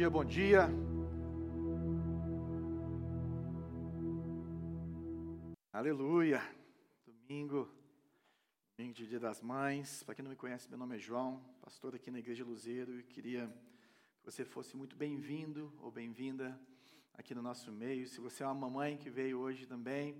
[0.00, 0.66] dia, bom dia.
[5.70, 6.40] Aleluia.
[7.04, 7.68] Domingo,
[8.78, 10.02] domingo de Dia das Mães.
[10.02, 13.02] Para quem não me conhece, meu nome é João, pastor aqui na Igreja Luzeiro e
[13.02, 13.46] queria
[14.20, 16.58] que você fosse muito bem-vindo ou bem-vinda
[17.12, 18.08] aqui no nosso meio.
[18.08, 20.16] Se você é uma mamãe que veio hoje também,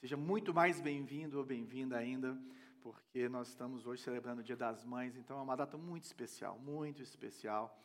[0.00, 2.34] seja muito mais bem-vindo ou bem-vinda ainda,
[2.80, 6.58] porque nós estamos hoje celebrando o Dia das Mães, então é uma data muito especial,
[6.58, 7.78] muito especial.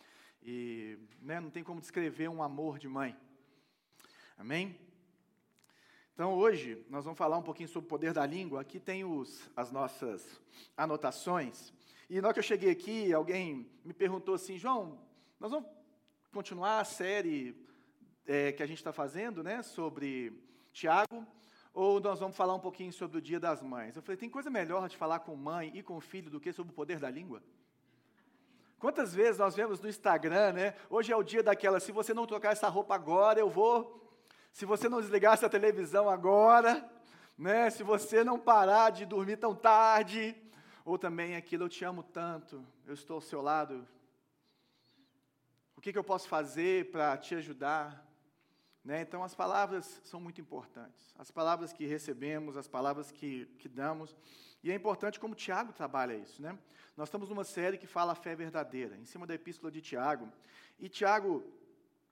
[0.46, 3.16] E né, não tem como descrever um amor de mãe.
[4.38, 4.78] Amém?
[6.14, 8.62] Então hoje nós vamos falar um pouquinho sobre o poder da língua.
[8.62, 10.40] Aqui tem os, as nossas
[10.76, 11.74] anotações.
[12.10, 15.00] E na hora que eu cheguei aqui, alguém me perguntou assim, João,
[15.40, 15.70] nós vamos
[16.32, 17.56] continuar a série
[18.28, 20.34] é, que a gente está fazendo, né, sobre
[20.72, 21.26] Tiago,
[21.74, 23.96] ou nós vamos falar um pouquinho sobre o Dia das Mães?
[23.96, 26.72] Eu falei, tem coisa melhor de falar com mãe e com filho do que sobre
[26.72, 27.42] o poder da língua?
[28.84, 30.76] Quantas vezes nós vemos no Instagram, né?
[30.90, 34.14] Hoje é o dia daquela, se você não trocar essa roupa agora, eu vou.
[34.52, 36.86] Se você não desligar essa televisão agora,
[37.38, 37.70] né?
[37.70, 40.36] Se você não parar de dormir tão tarde,
[40.84, 43.88] ou também aquilo, eu te amo tanto, eu estou ao seu lado.
[45.78, 48.06] O que, que eu posso fazer para te ajudar?
[48.84, 49.00] Né?
[49.00, 51.16] Então, as palavras são muito importantes.
[51.18, 54.14] As palavras que recebemos, as palavras que, que damos.
[54.64, 56.42] E é importante como Tiago trabalha isso.
[56.42, 56.58] Né?
[56.96, 60.32] Nós estamos numa série que fala a fé verdadeira, em cima da epístola de Tiago.
[60.80, 61.44] E Tiago,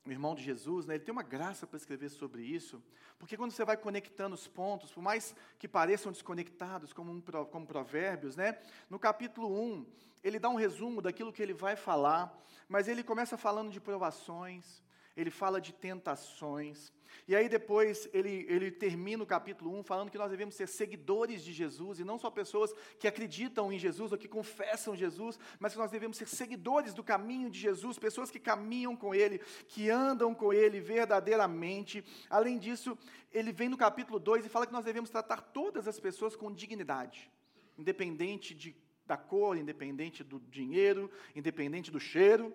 [0.05, 2.83] irmão de Jesus, né, ele tem uma graça para escrever sobre isso,
[3.17, 7.65] porque quando você vai conectando os pontos, por mais que pareçam desconectados, como, um, como
[7.65, 9.85] provérbios, né, no capítulo 1,
[10.23, 12.35] ele dá um resumo daquilo que ele vai falar,
[12.67, 14.83] mas ele começa falando de provações,
[15.15, 16.91] ele fala de tentações.
[17.27, 21.43] E aí depois ele, ele termina o capítulo 1 falando que nós devemos ser seguidores
[21.43, 25.73] de Jesus, e não só pessoas que acreditam em Jesus ou que confessam Jesus, mas
[25.73, 29.89] que nós devemos ser seguidores do caminho de Jesus, pessoas que caminham com Ele, que
[29.89, 32.03] andam com Ele verdadeiramente.
[32.29, 32.97] Além disso,
[33.31, 36.51] ele vem no capítulo 2 e fala que nós devemos tratar todas as pessoas com
[36.51, 37.31] dignidade,
[37.77, 42.53] independente de, da cor, independente do dinheiro, independente do cheiro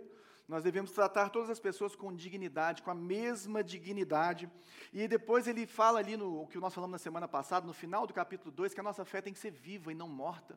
[0.49, 4.49] nós devemos tratar todas as pessoas com dignidade, com a mesma dignidade.
[4.93, 8.07] E depois ele fala ali no o que nós falamos na semana passada, no final
[8.07, 10.57] do capítulo 2, que a nossa fé tem que ser viva e não morta.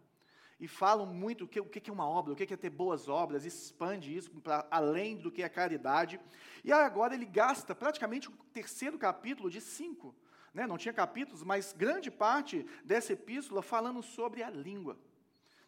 [0.60, 3.08] E falam muito o que, o que é uma obra, o que é ter boas
[3.08, 6.20] obras, expande isso para além do que é caridade.
[6.64, 10.14] E agora ele gasta praticamente o terceiro capítulo de cinco.
[10.54, 10.68] Né?
[10.68, 15.00] Não tinha capítulos, mas grande parte dessa epístola falando sobre a língua.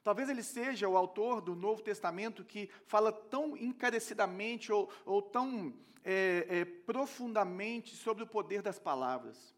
[0.03, 5.73] Talvez ele seja o autor do Novo Testamento que fala tão encarecidamente ou, ou tão
[6.03, 9.53] é, é, profundamente sobre o poder das palavras.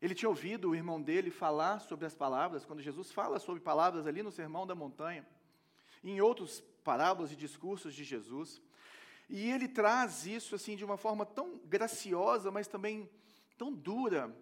[0.00, 4.06] Ele tinha ouvido o irmão dele falar sobre as palavras, quando Jesus fala sobre palavras
[4.06, 5.26] ali no Sermão da Montanha,
[6.02, 8.62] em outros parábolas e discursos de Jesus.
[9.28, 13.10] E ele traz isso assim de uma forma tão graciosa, mas também
[13.58, 14.34] tão dura,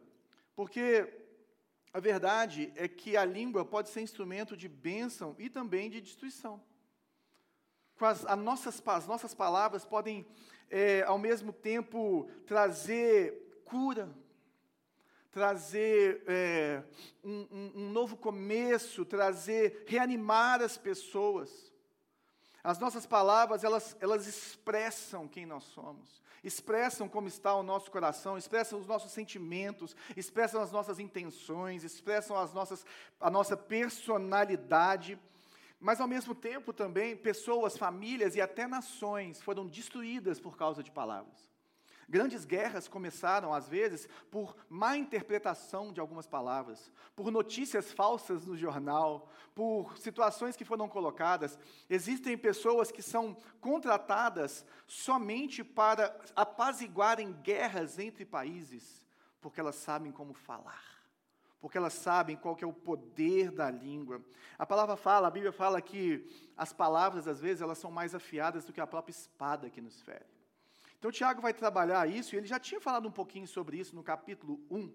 [0.55, 1.18] porque
[1.93, 6.63] a verdade é que a língua pode ser instrumento de bênção e também de destruição.
[8.01, 10.27] As, as, nossas, as nossas palavras podem,
[10.71, 14.09] é, ao mesmo tempo, trazer cura,
[15.31, 16.83] trazer é,
[17.25, 21.73] um, um, um novo começo, trazer, reanimar as pessoas.
[22.63, 28.37] As nossas palavras, elas, elas expressam quem nós somos expressam como está o nosso coração,
[28.39, 32.85] expressam os nossos sentimentos, expressam as nossas intenções, expressam as nossas,
[33.21, 35.19] a nossa personalidade.
[35.81, 40.91] Mas, ao mesmo tempo, também, pessoas, famílias e até nações foram destruídas por causa de
[40.91, 41.49] palavras.
[42.09, 48.57] Grandes guerras começaram, às vezes, por má interpretação de algumas palavras, por notícias falsas no
[48.57, 51.59] jornal, por situações que foram colocadas.
[51.91, 59.07] Existem pessoas que são contratadas somente para apaziguarem guerras entre países,
[59.39, 60.99] porque elas sabem como falar
[61.61, 64.23] porque elas sabem qual que é o poder da língua.
[64.57, 66.25] A palavra fala, a Bíblia fala que
[66.57, 70.01] as palavras, às vezes, elas são mais afiadas do que a própria espada que nos
[70.01, 70.38] fere.
[70.99, 74.03] Então, Tiago vai trabalhar isso, e ele já tinha falado um pouquinho sobre isso no
[74.03, 74.93] capítulo 1,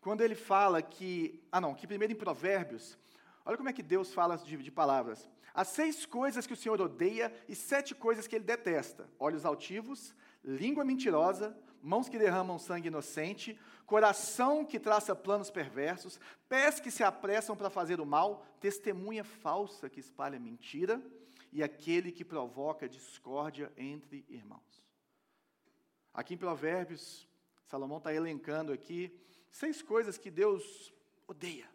[0.00, 1.42] quando ele fala que.
[1.52, 2.98] Ah, não, que primeiro em Provérbios.
[3.44, 5.28] Olha como é que Deus fala de, de palavras.
[5.54, 10.14] Há seis coisas que o Senhor odeia e sete coisas que ele detesta: olhos altivos,
[10.42, 16.18] língua mentirosa, mãos que derramam sangue inocente, coração que traça planos perversos,
[16.48, 21.02] pés que se apressam para fazer o mal, testemunha falsa que espalha mentira
[21.52, 24.82] e aquele que provoca discórdia entre irmãos.
[26.14, 27.26] Aqui em Provérbios,
[27.64, 29.18] Salomão está elencando aqui
[29.50, 30.92] seis coisas que Deus
[31.26, 31.68] odeia.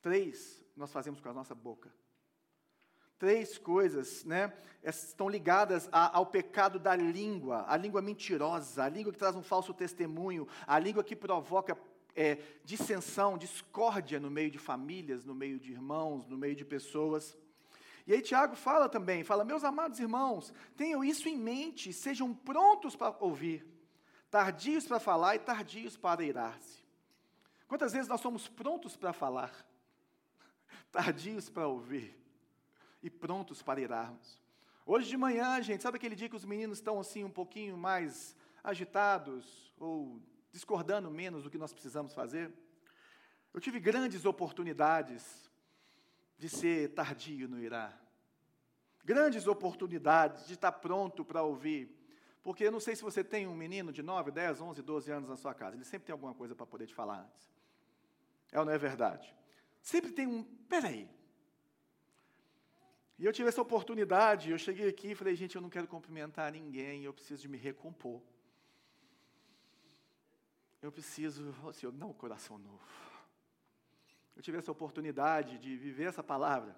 [0.00, 1.92] Três nós fazemos com a nossa boca.
[3.18, 4.52] três coisas, né?
[4.82, 9.42] Estão ligadas a, ao pecado da língua, a língua mentirosa, a língua que traz um
[9.44, 11.78] falso testemunho, a língua que provoca
[12.16, 17.36] é, dissensão, discórdia no meio de famílias, no meio de irmãos, no meio de pessoas.
[18.06, 22.96] E aí Tiago fala também, fala, meus amados irmãos, tenham isso em mente, sejam prontos
[22.96, 23.64] para ouvir,
[24.30, 26.82] tardios para falar e tardios para irar-se.
[27.68, 29.52] Quantas vezes nós somos prontos para falar,
[30.90, 32.18] tardios para ouvir
[33.02, 34.40] e prontos para irarmos?
[34.84, 38.34] Hoje de manhã, gente, sabe aquele dia que os meninos estão assim um pouquinho mais
[38.64, 40.20] agitados ou
[40.50, 42.52] discordando menos do que nós precisamos fazer?
[43.54, 45.51] Eu tive grandes oportunidades
[46.42, 47.96] de ser tardio no irá.
[49.04, 51.88] Grandes oportunidades de estar pronto para ouvir.
[52.42, 55.28] Porque eu não sei se você tem um menino de 9, 10, 11, 12 anos
[55.28, 55.76] na sua casa.
[55.76, 57.48] Ele sempre tem alguma coisa para poder te falar antes.
[58.50, 59.32] É ou não é verdade?
[59.80, 60.42] Sempre tem um.
[60.68, 61.08] Peraí.
[63.20, 64.50] E eu tive essa oportunidade.
[64.50, 67.04] Eu cheguei aqui e falei, gente, eu não quero cumprimentar ninguém.
[67.04, 68.20] Eu preciso de me recompor.
[70.82, 71.54] Eu preciso.
[71.72, 73.11] Senhor, dá um coração novo
[74.36, 76.76] eu tive essa oportunidade de viver essa palavra,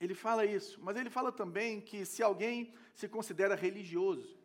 [0.00, 4.36] ele fala isso, mas ele fala também que se alguém se considera religioso,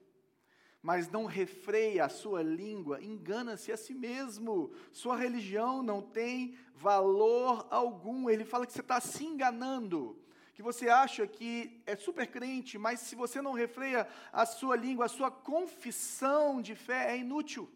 [0.81, 4.71] mas não refreia a sua língua, engana-se a si mesmo.
[4.92, 8.30] Sua religião não tem valor algum.
[8.30, 10.18] Ele fala que você está se enganando,
[10.54, 15.06] que você acha que é super crente, mas se você não refreia a sua língua,
[15.06, 17.69] a sua confissão de fé é inútil.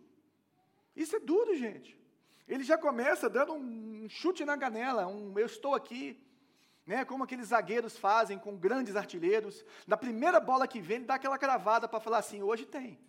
[0.96, 1.98] Isso é duro, gente.
[2.48, 6.22] Ele já começa dando um chute na canela, um eu estou aqui,
[6.86, 9.64] né, como aqueles zagueiros fazem com grandes artilheiros.
[9.88, 13.00] Na primeira bola que vem, ele dá aquela cravada para falar assim: hoje tem.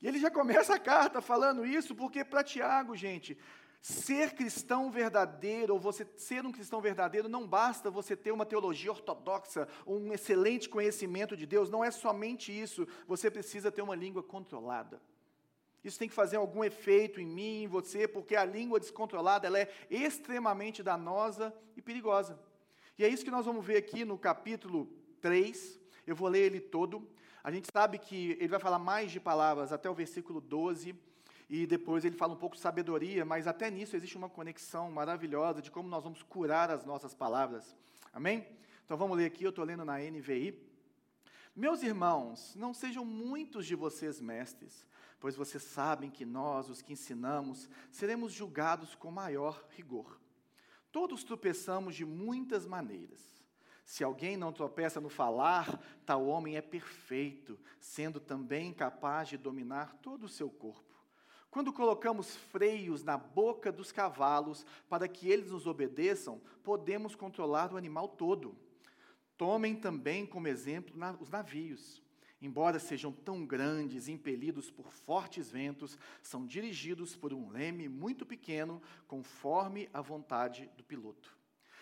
[0.00, 3.38] E ele já começa a carta falando isso, porque para Tiago, gente,
[3.80, 8.90] ser cristão verdadeiro, ou você ser um cristão verdadeiro, não basta você ter uma teologia
[8.90, 14.22] ortodoxa, um excelente conhecimento de Deus, não é somente isso, você precisa ter uma língua
[14.22, 15.02] controlada.
[15.84, 19.58] Isso tem que fazer algum efeito em mim, em você, porque a língua descontrolada ela
[19.58, 22.40] é extremamente danosa e perigosa.
[22.98, 24.88] E é isso que nós vamos ver aqui no capítulo
[25.20, 25.80] 3.
[26.06, 27.06] Eu vou ler ele todo.
[27.42, 30.94] A gente sabe que ele vai falar mais de palavras até o versículo 12,
[31.50, 35.60] e depois ele fala um pouco de sabedoria, mas até nisso existe uma conexão maravilhosa
[35.60, 37.76] de como nós vamos curar as nossas palavras.
[38.12, 38.46] Amém?
[38.84, 40.58] Então vamos ler aqui, eu estou lendo na NVI.
[41.54, 44.86] Meus irmãos, não sejam muitos de vocês mestres,
[45.24, 50.20] pois vocês sabem que nós, os que ensinamos, seremos julgados com maior rigor.
[50.92, 53.22] Todos tropeçamos de muitas maneiras.
[53.86, 59.94] Se alguém não tropeça no falar, tal homem é perfeito, sendo também capaz de dominar
[60.02, 60.94] todo o seu corpo.
[61.50, 67.78] Quando colocamos freios na boca dos cavalos para que eles nos obedeçam, podemos controlar o
[67.78, 68.54] animal todo.
[69.38, 72.03] Tomem também como exemplo os navios
[72.44, 78.82] embora sejam tão grandes, impelidos por fortes ventos, são dirigidos por um leme muito pequeno,
[79.08, 81.36] conforme a vontade do piloto.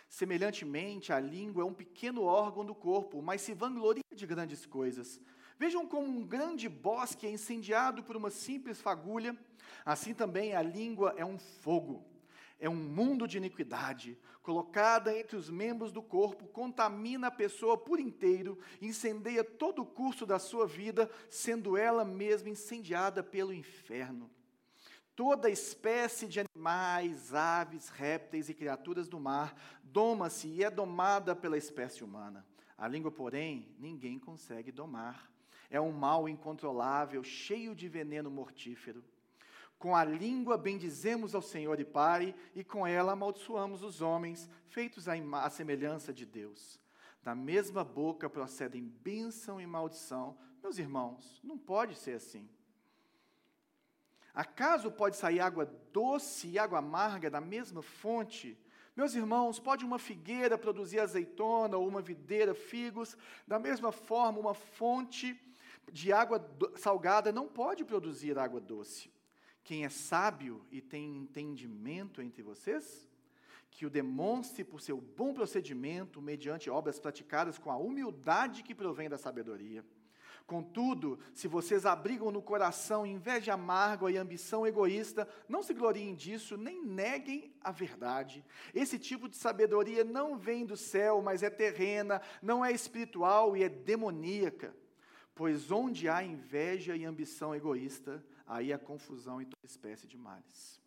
[0.08, 5.20] Semelhantemente, a língua é um pequeno órgão do corpo, mas se vangloria de grandes coisas.
[5.58, 9.36] Vejam como um grande bosque é incendiado por uma simples fagulha,
[9.84, 12.11] assim também a língua é um fogo
[12.58, 18.00] é um mundo de iniquidade, colocada entre os membros do corpo, contamina a pessoa por
[18.00, 24.30] inteiro, incendeia todo o curso da sua vida, sendo ela mesma incendiada pelo inferno.
[25.14, 31.58] Toda espécie de animais, aves, répteis e criaturas do mar doma-se e é domada pela
[31.58, 32.46] espécie humana.
[32.78, 35.30] A língua, porém, ninguém consegue domar.
[35.70, 39.04] É um mal incontrolável, cheio de veneno mortífero.
[39.82, 45.08] Com a língua bendizemos ao Senhor e Pai, e com ela amaldiçoamos os homens, feitos
[45.08, 46.78] à semelhança de Deus.
[47.20, 50.38] Da mesma boca procedem bênção e maldição.
[50.62, 52.48] Meus irmãos, não pode ser assim.
[54.32, 58.56] Acaso pode sair água doce e água amarga da mesma fonte?
[58.94, 63.16] Meus irmãos, pode uma figueira produzir azeitona ou uma videira figos?
[63.48, 65.36] Da mesma forma, uma fonte
[65.90, 66.40] de água
[66.76, 69.10] salgada não pode produzir água doce.
[69.64, 73.08] Quem é sábio e tem entendimento entre vocês,
[73.70, 79.08] que o demonstre por seu bom procedimento, mediante obras praticadas com a humildade que provém
[79.08, 79.84] da sabedoria.
[80.46, 86.56] Contudo, se vocês abrigam no coração inveja amarga e ambição egoísta, não se gloriem disso,
[86.56, 88.44] nem neguem a verdade.
[88.74, 93.62] Esse tipo de sabedoria não vem do céu, mas é terrena, não é espiritual e
[93.62, 94.74] é demoníaca.
[95.34, 100.80] Pois onde há inveja e ambição egoísta, aí a confusão e toda espécie de males.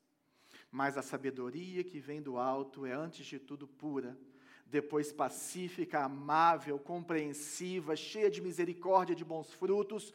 [0.71, 4.17] Mas a sabedoria que vem do alto é, antes de tudo, pura,
[4.65, 10.13] depois pacífica, amável, compreensiva, cheia de misericórdia e de bons frutos,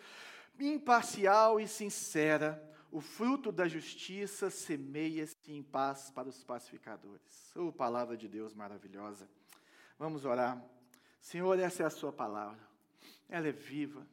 [0.58, 7.52] imparcial e sincera, o fruto da justiça semeia-se em paz para os pacificadores.
[7.54, 9.28] Oh, palavra de Deus maravilhosa.
[9.98, 10.62] Vamos orar.
[11.20, 12.60] Senhor, essa é a Sua palavra.
[13.28, 14.04] Ela é viva,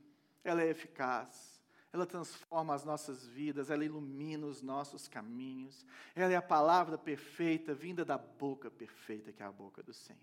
[0.43, 1.56] ela é eficaz,
[1.91, 5.85] ela transforma as nossas vidas, ela ilumina os nossos caminhos.
[6.15, 10.21] Ela é a palavra perfeita, vinda da boca perfeita, que é a boca do Senhor.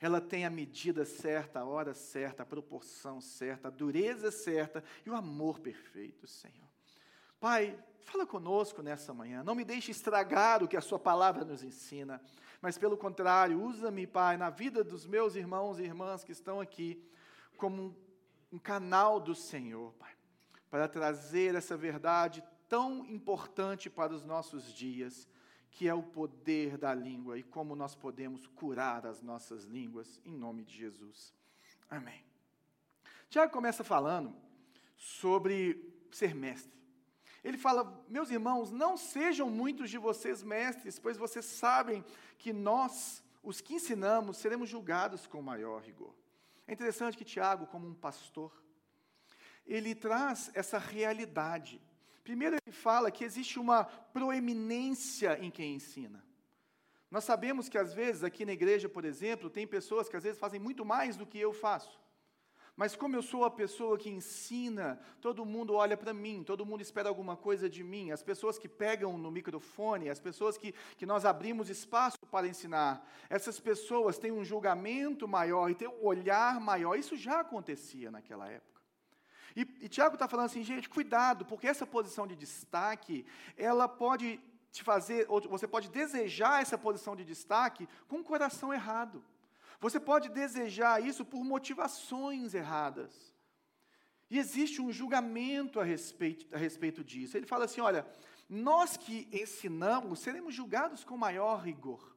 [0.00, 5.10] Ela tem a medida certa, a hora certa, a proporção certa, a dureza certa e
[5.10, 6.68] o amor perfeito, Senhor.
[7.40, 9.42] Pai, fala conosco nessa manhã.
[9.42, 12.20] Não me deixe estragar o que a Sua palavra nos ensina,
[12.60, 17.02] mas pelo contrário, usa-me, Pai, na vida dos meus irmãos e irmãs que estão aqui,
[17.56, 17.94] como um,
[18.52, 20.13] um canal do Senhor, Pai,
[20.74, 25.28] para trazer essa verdade tão importante para os nossos dias,
[25.70, 30.34] que é o poder da língua e como nós podemos curar as nossas línguas, em
[30.34, 31.32] nome de Jesus.
[31.88, 32.24] Amém.
[33.30, 34.34] Tiago começa falando
[34.96, 36.76] sobre ser mestre.
[37.44, 42.04] Ele fala: Meus irmãos, não sejam muitos de vocês mestres, pois vocês sabem
[42.36, 46.12] que nós, os que ensinamos, seremos julgados com maior rigor.
[46.66, 48.63] É interessante que Tiago, como um pastor,
[49.66, 51.80] ele traz essa realidade.
[52.22, 56.24] Primeiro, ele fala que existe uma proeminência em quem ensina.
[57.10, 60.38] Nós sabemos que, às vezes, aqui na igreja, por exemplo, tem pessoas que às vezes
[60.38, 62.00] fazem muito mais do que eu faço.
[62.76, 66.80] Mas como eu sou a pessoa que ensina, todo mundo olha para mim, todo mundo
[66.80, 68.10] espera alguma coisa de mim.
[68.10, 73.08] As pessoas que pegam no microfone, as pessoas que, que nós abrimos espaço para ensinar,
[73.30, 76.96] essas pessoas têm um julgamento maior e têm um olhar maior.
[76.96, 78.73] Isso já acontecia naquela época.
[79.56, 83.24] E, e Tiago está falando assim, gente, cuidado, porque essa posição de destaque,
[83.56, 88.74] ela pode te fazer, ou você pode desejar essa posição de destaque com o coração
[88.74, 89.24] errado.
[89.80, 93.32] Você pode desejar isso por motivações erradas.
[94.30, 97.36] E existe um julgamento a respeito, a respeito disso.
[97.36, 98.06] Ele fala assim: olha,
[98.48, 102.13] nós que ensinamos seremos julgados com maior rigor.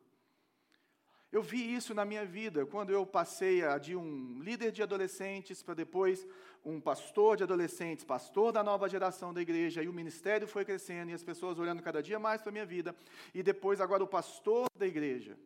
[1.37, 5.75] Eu vi isso na minha vida, quando eu passei de um líder de adolescentes para
[5.75, 6.25] depois
[6.65, 11.11] um pastor de adolescentes, pastor da nova geração da igreja, e o ministério foi crescendo,
[11.11, 12.95] e as pessoas olhando cada dia mais para a minha vida,
[13.35, 15.37] e depois agora o pastor da igreja.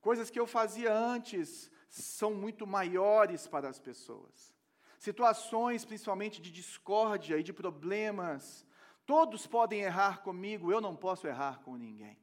[0.00, 4.54] Coisas que eu fazia antes são muito maiores para as pessoas.
[4.98, 8.64] Situações, principalmente de discórdia e de problemas.
[9.04, 12.16] Todos podem errar comigo, eu não posso errar com ninguém.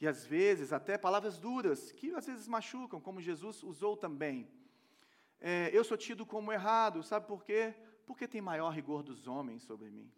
[0.00, 4.48] E às vezes, até palavras duras, que às vezes machucam, como Jesus usou também.
[5.40, 7.74] É, eu sou tido como errado, sabe por quê?
[8.06, 10.10] Porque tem maior rigor dos homens sobre mim.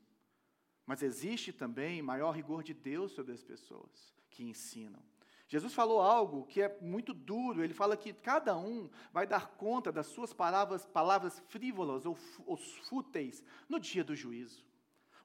[0.84, 5.02] Mas existe também maior rigor de Deus sobre as pessoas que ensinam.
[5.48, 7.62] Jesus falou algo que é muito duro.
[7.62, 12.56] Ele fala que cada um vai dar conta das suas palavras, palavras frívolas ou, ou
[12.56, 14.64] fúteis no dia do juízo.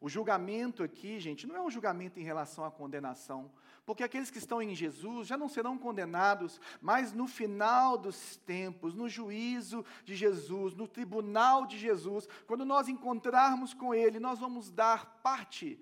[0.01, 3.51] O julgamento aqui, gente, não é um julgamento em relação à condenação,
[3.85, 8.95] porque aqueles que estão em Jesus já não serão condenados, mas no final dos tempos,
[8.95, 14.71] no juízo de Jesus, no tribunal de Jesus, quando nós encontrarmos com Ele, nós vamos
[14.71, 15.79] dar parte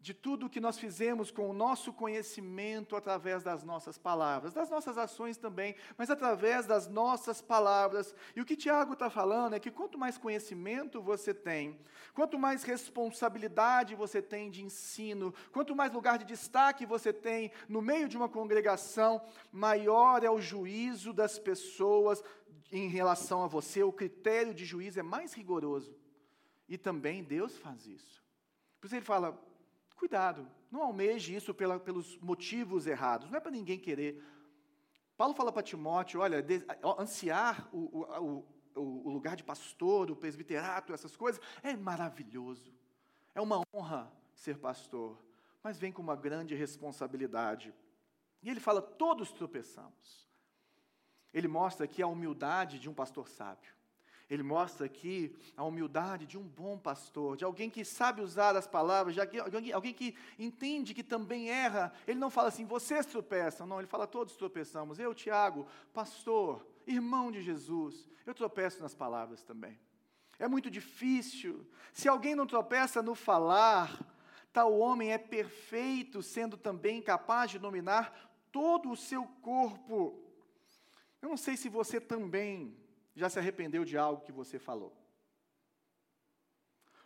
[0.00, 4.96] de tudo que nós fizemos com o nosso conhecimento através das nossas palavras, das nossas
[4.96, 8.14] ações também, mas através das nossas palavras.
[8.36, 11.80] E o que Tiago está falando é que quanto mais conhecimento você tem,
[12.14, 17.82] quanto mais responsabilidade você tem de ensino, quanto mais lugar de destaque você tem no
[17.82, 22.22] meio de uma congregação, maior é o juízo das pessoas
[22.70, 25.96] em relação a você, o critério de juízo é mais rigoroso.
[26.68, 28.22] E também Deus faz isso.
[28.78, 29.47] Por isso ele fala:
[29.98, 34.22] Cuidado, não almeje isso pela, pelos motivos errados, não é para ninguém querer.
[35.16, 36.64] Paulo fala para Timóteo: olha, de,
[36.96, 38.44] ansiar o, o,
[38.76, 42.72] o, o lugar de pastor, o presbiterato, essas coisas, é maravilhoso.
[43.34, 45.20] É uma honra ser pastor,
[45.64, 47.74] mas vem com uma grande responsabilidade.
[48.40, 50.28] E ele fala: todos tropeçamos.
[51.34, 53.74] Ele mostra aqui a humildade de um pastor sábio.
[54.30, 58.66] Ele mostra aqui a humildade de um bom pastor, de alguém que sabe usar as
[58.66, 61.92] palavras, de alguém, alguém que entende que também erra.
[62.06, 64.98] Ele não fala assim, vocês tropeçam, não, ele fala, todos tropeçamos.
[64.98, 69.80] Eu, Tiago, pastor, irmão de Jesus, eu tropeço nas palavras também.
[70.38, 71.66] É muito difícil.
[71.92, 73.98] Se alguém não tropeça no falar,
[74.52, 78.12] tal homem é perfeito, sendo também capaz de dominar
[78.52, 80.22] todo o seu corpo.
[81.22, 82.76] Eu não sei se você também
[83.18, 84.96] já se arrependeu de algo que você falou.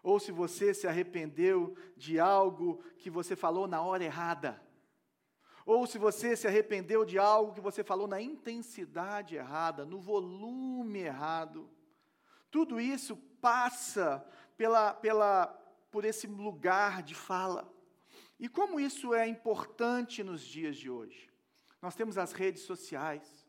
[0.03, 4.61] Ou se você se arrependeu de algo que você falou na hora errada.
[5.65, 10.99] ou se você se arrependeu de algo que você falou na intensidade errada, no volume
[10.99, 11.71] errado.
[12.51, 14.27] Tudo isso passa
[14.57, 15.47] pela, pela,
[15.91, 17.73] por esse lugar de fala.
[18.41, 21.31] E como isso é importante nos dias de hoje?
[21.81, 23.42] Nós temos as redes sociais.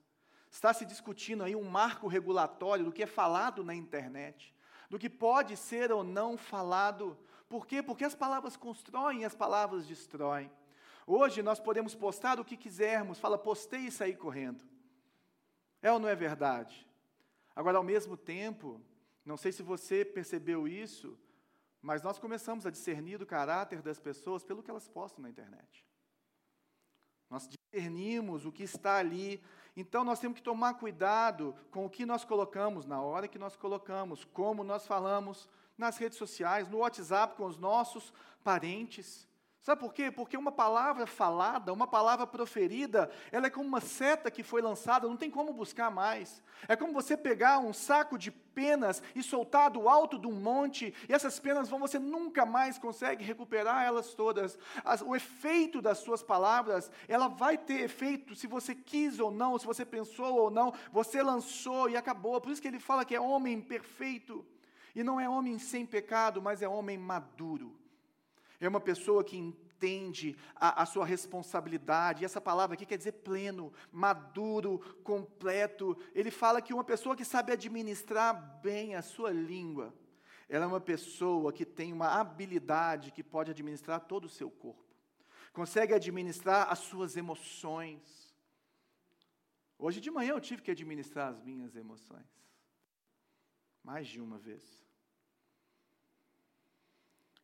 [0.53, 4.53] Está se discutindo aí um marco regulatório do que é falado na internet,
[4.87, 7.17] do que pode ser ou não falado.
[7.49, 7.81] Por quê?
[7.81, 10.51] Porque as palavras constroem e as palavras destroem.
[11.07, 14.63] Hoje nós podemos postar o que quisermos, fala, postei e saí correndo.
[15.81, 16.87] É ou não é verdade?
[17.55, 18.79] Agora, ao mesmo tempo,
[19.25, 21.17] não sei se você percebeu isso,
[21.81, 25.83] mas nós começamos a discernir o caráter das pessoas pelo que elas postam na internet.
[27.27, 29.43] Nós discernimos o que está ali.
[29.75, 33.55] Então nós temos que tomar cuidado com o que nós colocamos na hora que nós
[33.55, 38.13] colocamos, como nós falamos nas redes sociais, no WhatsApp com os nossos
[38.43, 39.27] parentes.
[39.63, 40.11] Sabe por quê?
[40.11, 45.07] Porque uma palavra falada, uma palavra proferida, ela é como uma seta que foi lançada,
[45.07, 46.43] não tem como buscar mais.
[46.67, 50.93] É como você pegar um saco de penas e soltar do alto de um monte,
[51.07, 54.59] e essas penas vão, você nunca mais consegue recuperar elas todas.
[54.83, 59.57] As, o efeito das suas palavras, ela vai ter efeito se você quis ou não,
[59.57, 62.41] se você pensou ou não, você lançou e acabou.
[62.41, 64.45] Por isso que ele fala que é homem perfeito.
[64.93, 67.81] E não é homem sem pecado, mas é homem maduro
[68.65, 72.21] é uma pessoa que entende a, a, sua responsabilidade.
[72.21, 75.97] E essa palavra aqui quer dizer pleno, maduro, completo.
[76.13, 79.93] Ele fala que uma pessoa que sabe administrar bem a sua língua,
[80.47, 84.95] ela é uma pessoa que tem uma habilidade que pode administrar todo o seu corpo,
[85.51, 88.33] consegue administrar as suas emoções.
[89.77, 92.27] Hoje de manhã eu tive que administrar as minhas emoções,
[93.83, 94.83] mais de uma vez.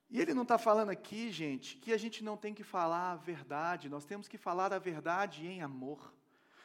[0.09, 3.15] E ele não está falando aqui, gente, que a gente não tem que falar a
[3.15, 6.13] verdade, nós temos que falar a verdade em amor.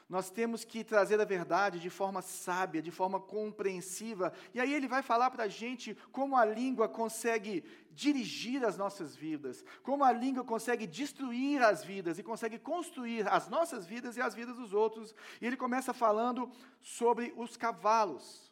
[0.09, 4.33] Nós temos que trazer a verdade de forma sábia, de forma compreensiva.
[4.53, 9.17] E aí ele vai falar para a gente como a língua consegue dirigir as nossas
[9.17, 14.21] vidas, como a língua consegue destruir as vidas e consegue construir as nossas vidas e
[14.21, 15.15] as vidas dos outros.
[15.41, 18.44] E ele começa falando sobre os cavalos.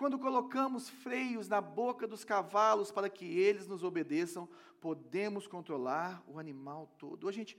[0.00, 4.48] Quando colocamos freios na boca dos cavalos para que eles nos obedeçam,
[4.80, 7.26] podemos controlar o animal todo.
[7.26, 7.54] Ô, gente,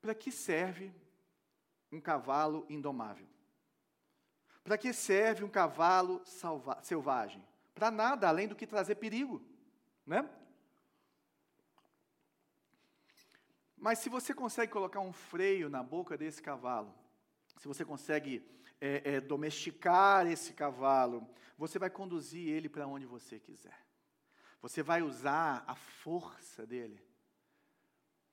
[0.00, 0.92] para que serve
[1.92, 3.24] um cavalo indomável?
[4.64, 6.20] Para que serve um cavalo
[6.82, 7.40] selvagem?
[7.72, 9.40] Para nada, além do que trazer perigo,
[10.04, 10.28] né?
[13.76, 16.92] Mas se você consegue colocar um freio na boca desse cavalo,
[17.58, 18.44] se você consegue
[18.80, 23.86] é, é, domesticar esse cavalo, você vai conduzir ele para onde você quiser.
[24.60, 27.02] Você vai usar a força dele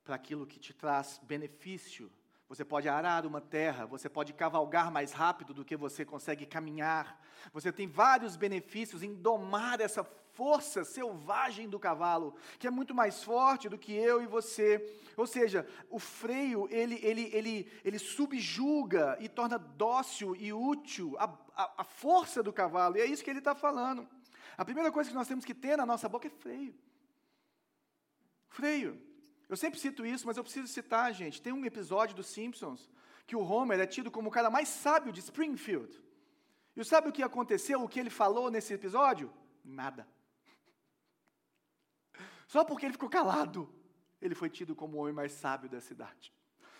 [0.03, 2.11] para aquilo que te traz benefício.
[2.49, 7.21] Você pode arar uma terra, você pode cavalgar mais rápido do que você consegue caminhar.
[7.51, 13.23] Você tem vários benefícios em domar essa força selvagem do cavalo, que é muito mais
[13.23, 14.83] forte do que eu e você.
[15.15, 21.25] Ou seja, o freio, ele, ele, ele, ele subjuga e torna dócil e útil a,
[21.55, 24.07] a, a força do cavalo, e é isso que ele está falando.
[24.57, 26.75] A primeira coisa que nós temos que ter na nossa boca é freio.
[28.47, 29.01] Freio.
[29.49, 31.41] Eu sempre cito isso, mas eu preciso citar, gente.
[31.41, 32.89] Tem um episódio dos Simpsons
[33.25, 36.01] que o Homer é tido como o cara mais sábio de Springfield.
[36.75, 39.31] E sabe o que aconteceu, o que ele falou nesse episódio?
[39.63, 40.07] Nada.
[42.47, 43.69] Só porque ele ficou calado,
[44.21, 46.33] ele foi tido como o homem mais sábio da cidade.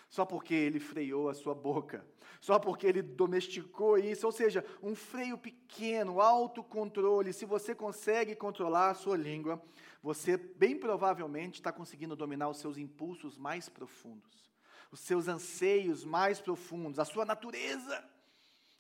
[0.10, 2.06] Só porque ele freou a sua boca.
[2.40, 4.28] Só porque ele domesticou isso.
[4.28, 7.34] Ou seja, um freio pequeno, autocontrole.
[7.34, 9.60] Se você consegue controlar a sua língua,
[10.04, 14.52] você bem provavelmente está conseguindo dominar os seus impulsos mais profundos,
[14.92, 18.04] os seus anseios mais profundos, a sua natureza.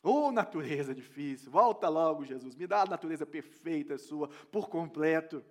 [0.04, 5.42] Ô oh, natureza difícil, volta logo, Jesus, me dá a natureza perfeita sua, por completo.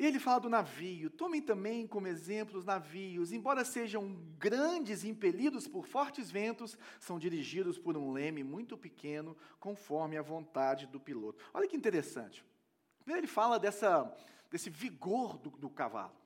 [0.00, 1.10] Ele fala do navio.
[1.10, 3.32] Tomem também como exemplo os navios.
[3.32, 10.16] Embora sejam grandes, impelidos por fortes ventos, são dirigidos por um leme muito pequeno, conforme
[10.16, 11.44] a vontade do piloto.
[11.52, 12.42] Olha que interessante.
[13.00, 14.10] Primeiro ele fala dessa,
[14.50, 16.18] desse vigor do, do cavalo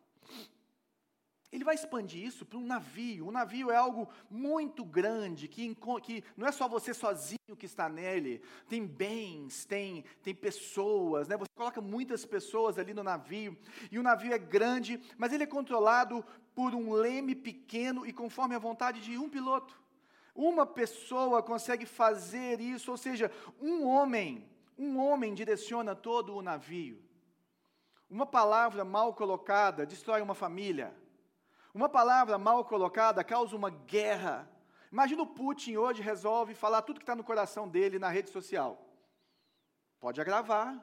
[1.55, 3.29] ele vai expandir isso para um navio.
[3.29, 7.89] Um navio é algo muito grande, que, que não é só você sozinho que está
[7.89, 11.37] nele, tem bens, tem, tem pessoas, né?
[11.37, 13.57] você coloca muitas pessoas ali no navio,
[13.89, 16.25] e o navio é grande, mas ele é controlado
[16.57, 19.81] por um leme pequeno e conforme a vontade de um piloto.
[20.35, 24.45] Uma pessoa consegue fazer isso, ou seja, um homem,
[24.77, 27.01] um homem direciona todo o navio.
[28.11, 31.04] Uma palavra mal colocada destrói uma família.
[31.75, 34.49] Uma palavra mal colocada causa uma guerra.
[34.93, 38.81] Imagina o Putin hoje resolve falar tudo que está no coração dele na rede social.
[39.99, 40.81] Pode agravar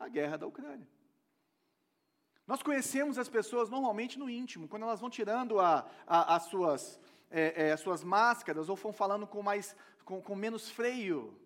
[0.00, 0.88] a guerra da Ucrânia.
[2.44, 7.00] Nós conhecemos as pessoas normalmente no íntimo, quando elas vão tirando a, a, as, suas,
[7.30, 11.38] é, é, as suas máscaras ou vão falando com, mais, com, com menos freio.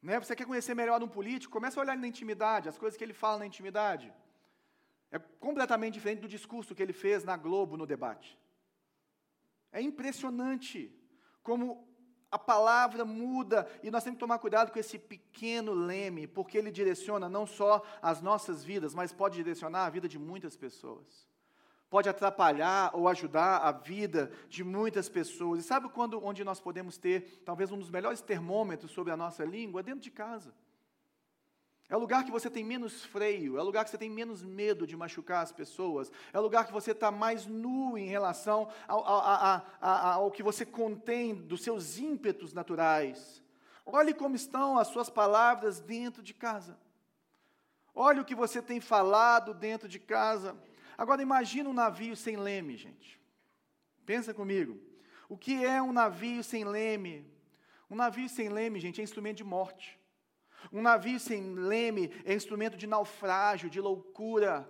[0.00, 0.18] Né?
[0.18, 1.52] Você quer conhecer melhor um político?
[1.52, 4.10] Começa a olhar na intimidade, as coisas que ele fala na intimidade.
[5.10, 8.38] É completamente diferente do discurso que ele fez na Globo no debate.
[9.72, 10.92] É impressionante
[11.42, 11.86] como
[12.30, 16.70] a palavra muda e nós temos que tomar cuidado com esse pequeno leme, porque ele
[16.70, 21.26] direciona não só as nossas vidas, mas pode direcionar a vida de muitas pessoas.
[21.88, 25.60] Pode atrapalhar ou ajudar a vida de muitas pessoas.
[25.60, 29.44] E sabe quando onde nós podemos ter talvez um dos melhores termômetros sobre a nossa
[29.44, 29.84] língua?
[29.84, 30.52] Dentro de casa.
[31.88, 34.42] É o lugar que você tem menos freio, é o lugar que você tem menos
[34.42, 38.68] medo de machucar as pessoas, é o lugar que você está mais nu em relação
[38.88, 43.40] ao, ao, ao, ao, que você contém dos seus ímpetos naturais.
[43.84, 46.76] Olhe como estão as suas palavras dentro de casa.
[47.94, 50.56] Olhe o que você tem falado dentro de casa.
[50.98, 53.20] Agora imagine um navio sem leme, gente.
[54.04, 54.76] Pensa comigo.
[55.28, 57.24] O que é um navio sem leme?
[57.88, 59.95] Um navio sem leme, gente, é instrumento de morte.
[60.72, 64.68] Um navio sem leme é instrumento de naufrágio, de loucura.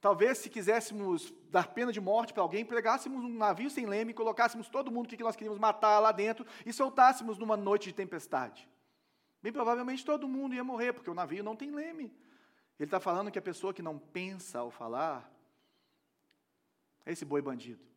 [0.00, 4.68] Talvez, se quiséssemos dar pena de morte para alguém, pregássemos um navio sem leme, colocássemos
[4.68, 8.68] todo mundo que nós queríamos matar lá dentro e soltássemos numa noite de tempestade.
[9.42, 12.12] Bem provavelmente todo mundo ia morrer, porque o navio não tem leme.
[12.78, 15.28] Ele está falando que a pessoa que não pensa ao falar
[17.04, 17.87] é esse boi bandido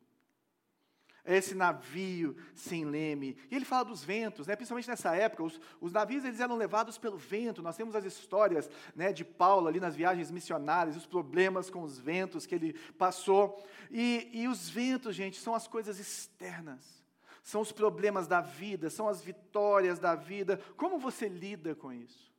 [1.24, 3.36] esse navio sem leme.
[3.50, 4.56] E ele fala dos ventos, né?
[4.56, 7.62] principalmente nessa época, os, os navios eles eram levados pelo vento.
[7.62, 11.98] Nós temos as histórias né, de Paulo ali nas viagens missionárias, os problemas com os
[11.98, 13.64] ventos que ele passou.
[13.90, 17.04] E, e os ventos, gente, são as coisas externas,
[17.42, 20.60] são os problemas da vida, são as vitórias da vida.
[20.76, 22.32] Como você lida com isso?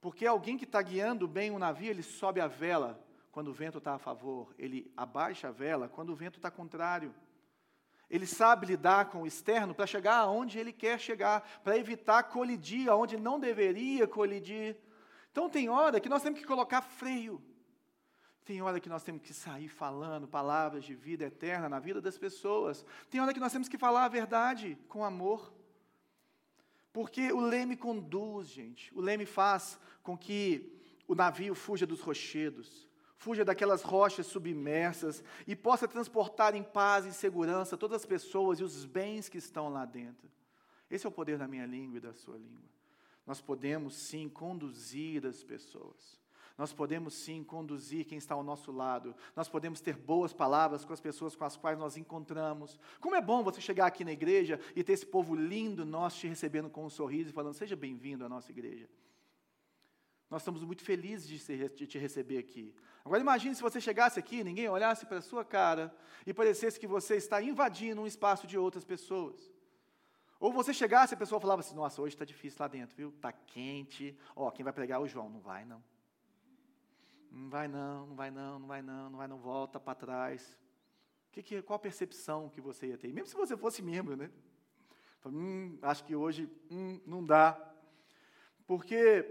[0.00, 3.78] Porque alguém que está guiando bem um navio, ele sobe a vela quando o vento
[3.78, 7.14] está a favor, ele abaixa a vela quando o vento está contrário.
[8.10, 12.88] Ele sabe lidar com o externo para chegar aonde ele quer chegar, para evitar colidir
[12.88, 14.76] aonde não deveria colidir.
[15.30, 17.42] Então tem hora que nós temos que colocar freio.
[18.46, 22.16] Tem hora que nós temos que sair falando palavras de vida eterna na vida das
[22.16, 22.82] pessoas.
[23.10, 25.52] Tem hora que nós temos que falar a verdade com amor.
[26.90, 28.90] Porque o leme conduz, gente.
[28.94, 30.72] O leme faz com que
[31.06, 32.87] o navio fuja dos rochedos
[33.18, 38.64] fuja daquelas rochas submersas e possa transportar em paz e segurança todas as pessoas e
[38.64, 40.30] os bens que estão lá dentro.
[40.88, 42.70] Esse é o poder da minha língua e da sua língua.
[43.26, 46.18] Nós podemos sim conduzir as pessoas.
[46.56, 49.14] Nós podemos sim conduzir quem está ao nosso lado.
[49.36, 52.80] Nós podemos ter boas palavras com as pessoas com as quais nós encontramos.
[53.00, 56.28] Como é bom você chegar aqui na igreja e ter esse povo lindo nosso te
[56.28, 58.88] recebendo com um sorriso e falando: Seja bem-vindo à nossa igreja.
[60.30, 62.74] Nós estamos muito felizes de, te receber aqui.
[63.08, 65.90] Agora imagine se você chegasse aqui, ninguém olhasse para a sua cara
[66.26, 69.50] e parecesse que você está invadindo um espaço de outras pessoas.
[70.38, 73.08] Ou você chegasse e a pessoa falava assim, nossa, hoje está difícil lá dentro, viu?
[73.08, 74.14] Está quente.
[74.36, 75.30] Ó, quem vai pregar é o João.
[75.30, 75.82] Não vai, não.
[77.30, 80.58] Não vai, não, não vai, não, não vai, não, não vai, não, volta para trás.
[81.32, 83.10] Que, que, qual a percepção que você ia ter?
[83.10, 84.30] Mesmo se você fosse membro, né?
[85.24, 87.58] Hum, acho que hoje hum, não dá.
[88.66, 89.24] Porque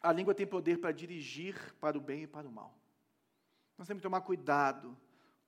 [0.00, 2.79] a língua tem poder para dirigir para o bem e para o mal.
[3.80, 4.94] Nós temos que tomar cuidado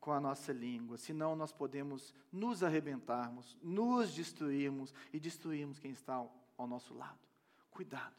[0.01, 6.15] com a nossa língua, senão nós podemos nos arrebentarmos, nos destruirmos e destruirmos quem está
[6.57, 7.19] ao nosso lado.
[7.71, 8.17] Cuidado.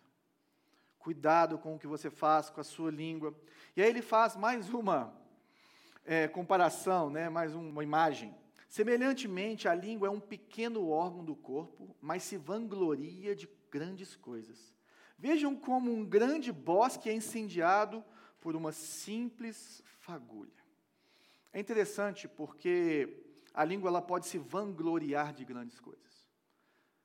[1.00, 3.34] Cuidado com o que você faz com a sua língua.
[3.76, 5.12] E aí ele faz mais uma
[6.06, 8.36] é, comparação, né, mais uma imagem.
[8.70, 14.76] Semelhantemente, a língua é um pequeno órgão do corpo, mas se vangloria de grandes coisas.
[15.18, 18.06] Vejam como um grande bosque é incendiado
[18.40, 20.62] por uma simples fagulha.
[21.52, 26.14] É interessante porque a língua ela pode se vangloriar de grandes coisas.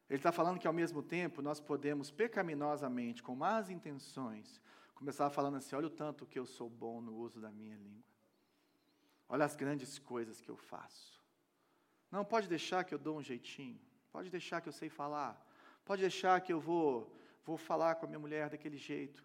[0.09, 4.61] Ele está falando que ao mesmo tempo nós podemos pecaminosamente, com más intenções,
[4.95, 8.05] começar falando assim: olha o tanto que eu sou bom no uso da minha língua.
[9.29, 11.23] Olha as grandes coisas que eu faço.
[12.11, 13.81] Não, pode deixar que eu dou um jeitinho.
[14.11, 15.47] Pode deixar que eu sei falar.
[15.85, 19.25] Pode deixar que eu vou vou falar com a minha mulher daquele jeito.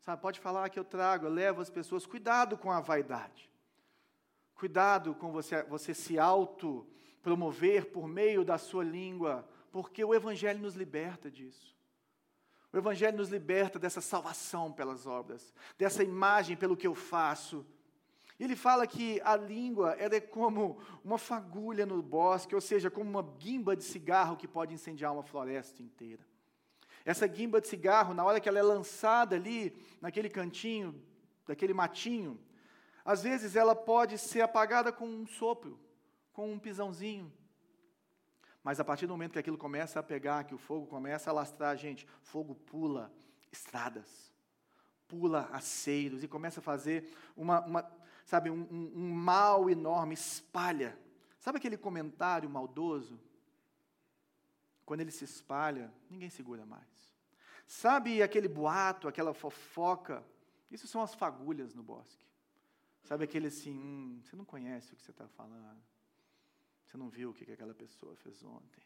[0.00, 2.06] Sabe, pode falar que eu trago, eu levo as pessoas.
[2.06, 3.50] Cuidado com a vaidade.
[4.54, 6.86] Cuidado com você, você se auto
[7.22, 11.76] promover por meio da sua língua, porque o Evangelho nos liberta disso.
[12.72, 17.66] O Evangelho nos liberta dessa salvação pelas obras, dessa imagem pelo que eu faço.
[18.38, 23.08] Ele fala que a língua ela é como uma fagulha no bosque, ou seja, como
[23.08, 26.22] uma guimba de cigarro que pode incendiar uma floresta inteira.
[27.08, 30.94] Essa guimba de cigarro, na hora que ela é lançada ali, naquele cantinho,
[31.46, 32.38] daquele matinho,
[33.02, 35.80] às vezes ela pode ser apagada com um sopro,
[36.34, 37.32] com um pisãozinho.
[38.62, 41.32] Mas a partir do momento que aquilo começa a pegar, que o fogo começa a
[41.32, 43.10] lastrar, gente, fogo pula
[43.50, 44.30] estradas,
[45.08, 47.90] pula aceiros e começa a fazer uma, uma
[48.26, 50.94] sabe, um, um, um mal enorme, espalha.
[51.40, 53.18] Sabe aquele comentário maldoso?
[54.88, 57.14] Quando ele se espalha, ninguém segura mais.
[57.66, 60.24] Sabe aquele boato, aquela fofoca?
[60.70, 62.24] Isso são as fagulhas no bosque.
[63.02, 65.78] Sabe aquele assim, hum, você não conhece o que você está falando.
[66.86, 68.82] Você não viu o que aquela pessoa fez ontem.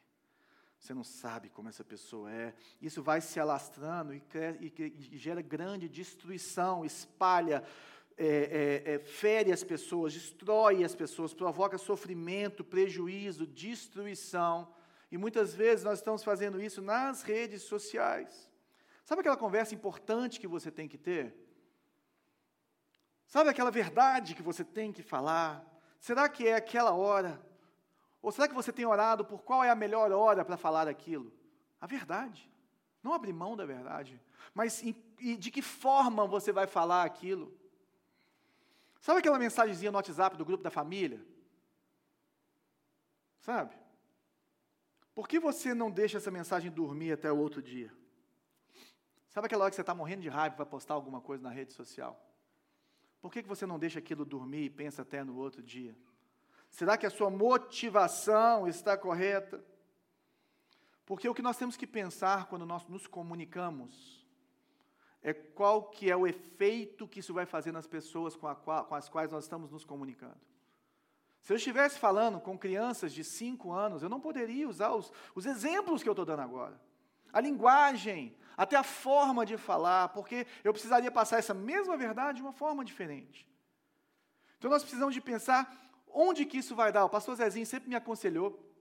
[0.77, 2.53] Você não sabe como essa pessoa é.
[2.81, 4.21] Isso vai se alastrando e,
[4.61, 4.73] e,
[5.13, 7.63] e gera grande destruição, espalha
[8.19, 14.82] é, é, é, fere as pessoas, destrói as pessoas, provoca sofrimento, prejuízo, destruição.
[15.13, 18.51] E muitas vezes nós estamos fazendo isso nas redes sociais.
[19.05, 21.37] Sabe aquela conversa importante que você tem que ter?
[23.27, 25.63] Sabe aquela verdade que você tem que falar?
[26.01, 27.39] Será que é aquela hora?
[28.23, 31.31] Ou será que você tem orado por qual é a melhor hora para falar aquilo?
[31.79, 32.51] A verdade.
[33.03, 34.19] Não abrir mão da verdade.
[34.55, 34.97] Mas em,
[35.37, 37.55] de que forma você vai falar aquilo?
[38.99, 41.23] Sabe aquela mensagenzinha no WhatsApp do grupo da família?
[43.41, 43.82] Sabe?
[45.15, 47.93] Por que você não deixa essa mensagem dormir até o outro dia?
[49.29, 51.73] Sabe aquela hora que você está morrendo de raiva para postar alguma coisa na rede
[51.73, 52.21] social?
[53.21, 55.97] Por que, que você não deixa aquilo dormir e pensa até no outro dia?
[56.71, 59.63] Será que a sua motivação está correta?
[61.05, 64.27] Porque o que nós temos que pensar quando nós nos comunicamos
[65.23, 68.95] é qual que é o efeito que isso vai fazer nas pessoas com, qual, com
[68.95, 70.41] as quais nós estamos nos comunicando.
[71.43, 75.45] Se eu estivesse falando com crianças de 5 anos, eu não poderia usar os, os
[75.45, 76.81] exemplos que eu estou dando agora.
[77.33, 82.43] A linguagem, até a forma de falar, porque eu precisaria passar essa mesma verdade de
[82.43, 83.49] uma forma diferente.
[84.57, 85.77] Então nós precisamos de pensar
[86.07, 87.05] onde que isso vai dar.
[87.05, 88.73] O pastor Zezinho sempre me aconselhou,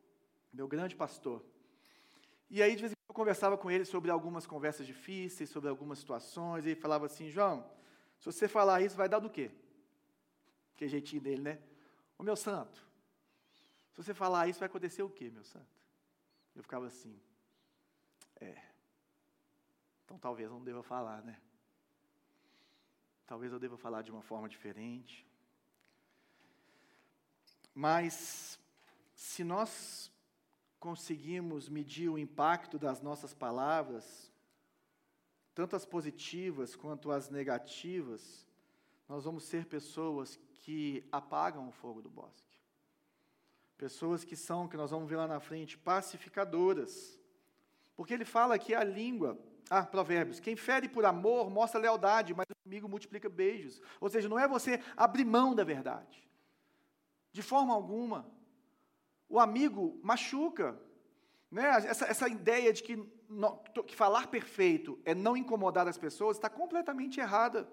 [0.54, 1.44] meu grande pastor.
[2.48, 6.00] E aí, de vez em eu conversava com ele sobre algumas conversas difíceis, sobre algumas
[6.00, 7.70] situações, e ele falava assim: João,
[8.20, 9.52] se você falar isso, vai dar do quê?
[10.78, 11.60] Que jeitinho dele, né?
[12.22, 12.88] Ô meu santo,
[13.90, 15.66] se você falar isso, vai acontecer o quê, meu santo?
[16.56, 17.20] Eu ficava assim:
[18.40, 18.62] É.
[20.06, 21.42] Então talvez eu não deva falar, né?
[23.26, 25.26] Talvez eu deva falar de uma forma diferente.
[27.74, 28.60] Mas,
[29.16, 30.12] se nós
[30.80, 34.32] conseguimos medir o impacto das nossas palavras,
[35.56, 38.46] tanto as positivas quanto as negativas,
[39.10, 42.60] nós vamos ser pessoas que apagam o fogo do bosque.
[43.78, 47.20] Pessoas que são, que nós vamos ver lá na frente, pacificadoras.
[47.96, 49.38] Porque ele fala que a língua,
[49.70, 53.82] ah, provérbios, quem fere por amor mostra lealdade, mas o inimigo multiplica beijos.
[54.00, 56.30] Ou seja, não é você abrir mão da verdade.
[57.32, 58.30] De forma alguma
[59.32, 60.78] o amigo machuca.
[61.50, 61.66] Né?
[61.88, 62.98] Essa, essa ideia de que,
[63.88, 67.68] que falar perfeito é não incomodar as pessoas está completamente errada.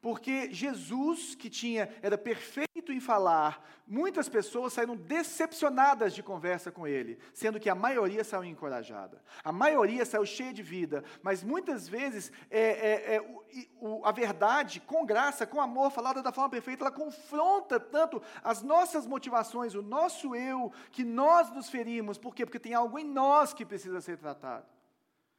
[0.00, 6.86] Porque Jesus, que tinha, era perfeito em falar, muitas pessoas saíram decepcionadas de conversa com
[6.86, 9.22] ele, sendo que a maioria saiu encorajada.
[9.42, 13.44] A maioria saiu cheia de vida, mas muitas vezes é, é, é, o,
[13.80, 18.62] o, a verdade, com graça, com amor, falada da forma perfeita, ela confronta tanto as
[18.62, 22.18] nossas motivações, o nosso eu, que nós nos ferimos.
[22.18, 22.44] Por quê?
[22.44, 24.66] Porque tem algo em nós que precisa ser tratado.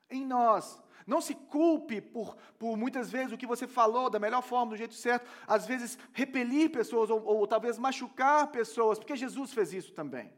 [0.09, 0.81] Em nós.
[1.05, 4.77] Não se culpe por, por muitas vezes o que você falou da melhor forma, do
[4.77, 9.93] jeito certo, às vezes repelir pessoas ou, ou talvez machucar pessoas, porque Jesus fez isso
[9.93, 10.33] também.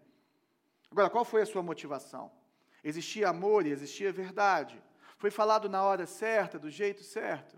[0.91, 2.31] Agora, qual foi a sua motivação?
[2.83, 4.81] Existia amor e existia verdade.
[5.17, 7.57] Foi falado na hora certa, do jeito certo.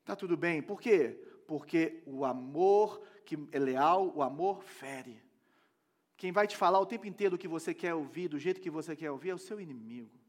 [0.00, 0.62] Está tudo bem.
[0.62, 1.18] Por quê?
[1.46, 5.22] Porque o amor que é leal, o amor fere.
[6.16, 8.70] Quem vai te falar o tempo inteiro o que você quer ouvir, do jeito que
[8.70, 10.23] você quer ouvir, é o seu inimigo.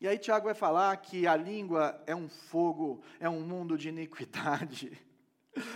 [0.00, 3.90] E aí Tiago vai falar que a língua é um fogo, é um mundo de
[3.90, 4.98] iniquidade.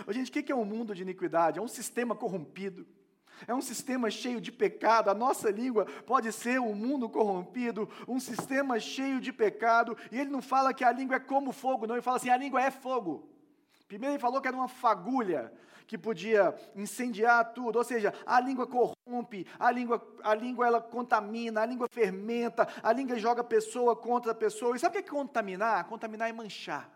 [0.09, 1.59] Gente, o que é um mundo de iniquidade?
[1.59, 2.87] É um sistema corrompido.
[3.47, 5.09] É um sistema cheio de pecado.
[5.09, 9.95] A nossa língua pode ser um mundo corrompido, um sistema cheio de pecado.
[10.11, 11.95] E ele não fala que a língua é como fogo, não.
[11.95, 13.29] Ele fala assim: a língua é fogo.
[13.87, 15.53] Primeiro ele falou que era uma fagulha
[15.87, 21.61] que podia incendiar tudo, ou seja, a língua corrompe, a língua, a língua ela contamina,
[21.61, 24.75] a língua fermenta, a língua joga pessoa contra pessoa.
[24.75, 25.85] E sabe o que é contaminar?
[25.87, 26.95] Contaminar é manchar.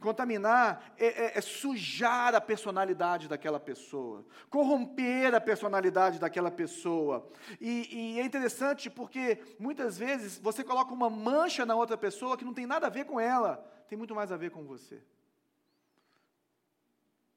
[0.00, 7.28] Contaminar é, é, é, sujar a personalidade daquela pessoa, corromper a personalidade daquela pessoa.
[7.60, 12.44] E, e, é interessante porque muitas vezes você coloca uma mancha na outra pessoa que
[12.44, 13.56] não tem nada a ver com ela,
[13.88, 15.02] tem muito mais a ver com você.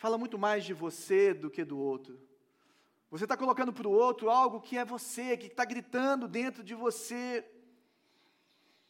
[0.01, 2.19] Fala muito mais de você do que do outro.
[3.11, 6.73] Você está colocando para o outro algo que é você, que está gritando dentro de
[6.73, 7.45] você.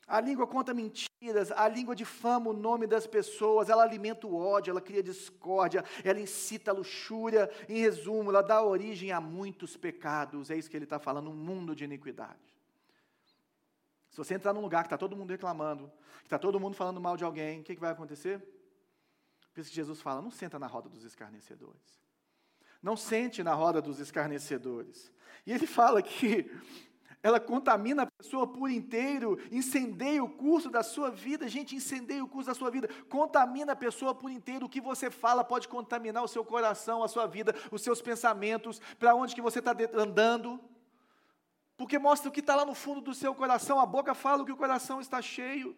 [0.07, 4.71] A língua conta mentiras, a língua difama o nome das pessoas, ela alimenta o ódio,
[4.71, 7.51] ela cria discórdia, ela incita a luxúria.
[7.67, 10.49] Em resumo, ela dá origem a muitos pecados.
[10.49, 12.55] É isso que ele está falando, um mundo de iniquidade.
[14.09, 17.01] Se você entrar num lugar que está todo mundo reclamando, que está todo mundo falando
[17.01, 18.60] mal de alguém, o que, que vai acontecer?
[19.53, 22.01] Por isso que Jesus fala: não senta na roda dos escarnecedores.
[22.81, 25.11] Não sente na roda dos escarnecedores.
[25.45, 26.49] E ele fala que
[27.23, 31.47] ela contamina a pessoa por inteiro, incendeia o curso da sua vida.
[31.47, 34.65] Gente, incendeia o curso da sua vida, contamina a pessoa por inteiro.
[34.65, 38.81] O que você fala pode contaminar o seu coração, a sua vida, os seus pensamentos,
[38.97, 40.59] para onde que você está andando.
[41.77, 43.79] Porque mostra o que está lá no fundo do seu coração.
[43.79, 45.75] A boca fala o que o coração está cheio.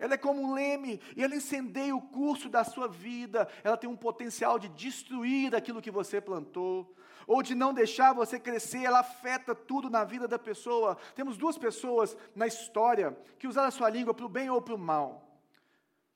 [0.00, 3.46] Ela é como um leme e ela incendeia o curso da sua vida.
[3.62, 8.40] Ela tem um potencial de destruir aquilo que você plantou ou de não deixar você
[8.40, 10.96] crescer, ela afeta tudo na vida da pessoa.
[11.14, 14.74] Temos duas pessoas na história que usaram a sua língua para o bem ou para
[14.74, 15.40] o mal.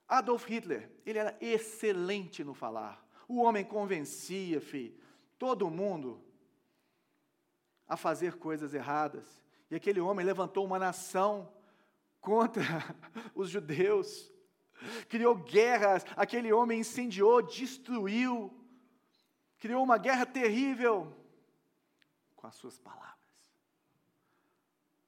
[0.08, 3.04] Adolf Hitler, ele era excelente no falar.
[3.28, 4.98] O homem convencia, filho,
[5.38, 6.20] todo mundo
[7.86, 9.42] a fazer coisas erradas.
[9.70, 11.48] E aquele homem levantou uma nação
[12.24, 12.64] contra
[13.34, 14.32] os judeus,
[15.08, 18.64] criou guerras, aquele homem incendiou, destruiu
[19.64, 21.10] criou uma guerra terrível
[22.36, 23.14] com as suas palavras.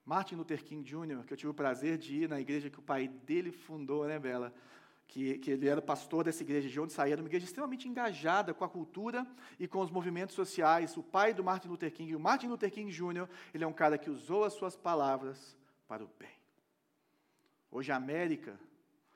[0.02, 2.82] Martin Luther King Jr., que eu tive o prazer de ir na igreja que o
[2.82, 4.54] pai dele fundou, né, Bela?
[5.08, 8.64] Que, que ele era pastor dessa igreja, de onde saía, uma igreja extremamente engajada com
[8.64, 9.26] a cultura
[9.60, 10.96] e com os movimentos sociais.
[10.96, 13.98] O pai do Martin Luther King, o Martin Luther King Jr., ele é um cara
[13.98, 15.54] que usou as suas palavras
[15.86, 16.35] para o bem.
[17.70, 18.58] Hoje a América,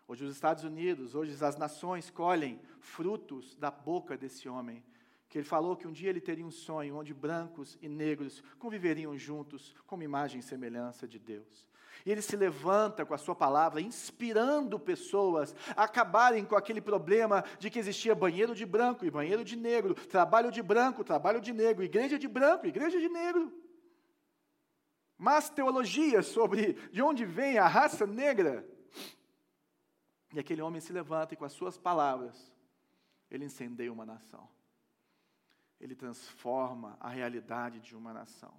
[0.06, 4.84] hoje os Estados Unidos, hoje as nações colhem frutos da boca desse homem
[5.30, 9.16] que ele falou que um dia ele teria um sonho onde brancos e negros conviveriam
[9.16, 11.70] juntos como imagem e semelhança de Deus.
[12.04, 17.44] E ele se levanta com a sua palavra, inspirando pessoas a acabarem com aquele problema
[17.60, 21.52] de que existia banheiro de branco e banheiro de negro, trabalho de branco, trabalho de
[21.52, 23.52] negro, igreja de branco, igreja de negro.
[25.20, 28.66] Mas teologia sobre de onde vem a raça negra.
[30.32, 32.52] E aquele homem se levanta e com as suas palavras,
[33.30, 34.48] ele incendeia uma nação
[35.80, 38.52] ele transforma a realidade de uma nação.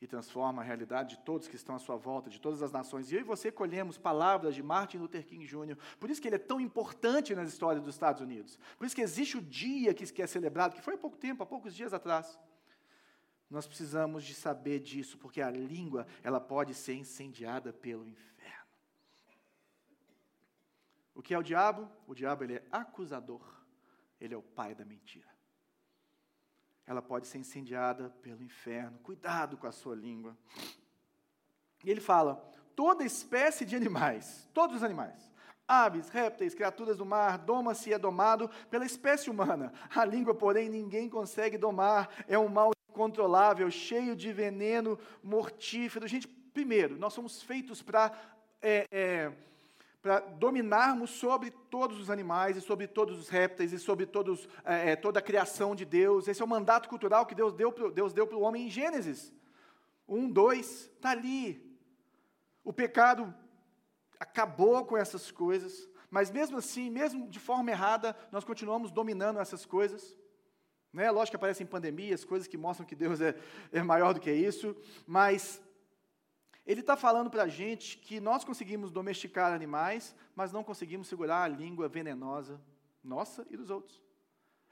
[0.00, 3.10] E transforma a realidade de todos que estão à sua volta, de todas as nações.
[3.10, 5.78] E eu e você colhemos palavras de Martin Luther King Jr.
[5.98, 8.58] Por isso que ele é tão importante nas histórias dos Estados Unidos.
[8.76, 11.46] Por isso que existe o dia que é celebrado, que foi há pouco tempo, há
[11.46, 12.38] poucos dias atrás.
[13.50, 18.68] Nós precisamos de saber disso, porque a língua, ela pode ser incendiada pelo inferno.
[21.14, 21.88] O que é o diabo?
[22.06, 23.42] O diabo ele é acusador.
[24.20, 25.34] Ele é o pai da mentira
[26.86, 28.98] ela pode ser incendiada pelo inferno.
[28.98, 30.36] Cuidado com a sua língua.
[31.82, 32.36] E ele fala:
[32.76, 35.32] toda espécie de animais, todos os animais,
[35.66, 39.72] aves, répteis, criaturas do mar, doma-se e é domado pela espécie humana.
[39.94, 46.06] A língua, porém, ninguém consegue domar, é um mal incontrolável, cheio de veneno mortífero.
[46.06, 48.12] Gente, primeiro, nós somos feitos para.
[48.62, 49.32] É, é,
[50.00, 54.90] para dominarmos sobre todos os animais e sobre todos os répteis e sobre todos, é,
[54.90, 56.28] é toda a criação de Deus.
[56.28, 57.54] Esse é o mandato cultural que Deus
[58.12, 59.32] deu para o homem em Gênesis.
[60.06, 61.74] Um, dois, está ali.
[62.62, 63.34] O pecado
[64.20, 69.64] acabou com essas coisas, mas mesmo assim, mesmo de forma errada, nós continuamos dominando essas
[69.64, 70.14] coisas.
[70.94, 71.10] Né?
[71.10, 73.34] Lógico que aparecem pandemias, coisas que mostram que Deus é,
[73.72, 75.60] é maior do que isso, mas
[76.64, 81.42] ele está falando para a gente que nós conseguimos domesticar animais, mas não conseguimos segurar
[81.42, 82.60] a língua venenosa
[83.02, 84.00] nossa e dos outros.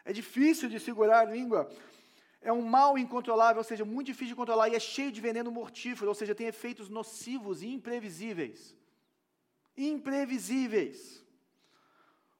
[0.05, 1.69] É difícil de segurar a língua.
[2.41, 5.51] É um mal incontrolável, ou seja, muito difícil de controlar e é cheio de veneno
[5.51, 8.77] mortífero, ou seja, tem efeitos nocivos e imprevisíveis.
[9.77, 11.25] Imprevisíveis.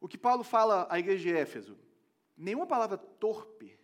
[0.01, 1.77] O que Paulo fala à igreja de Éfeso?
[2.43, 3.79] Nenhuma palavra torpe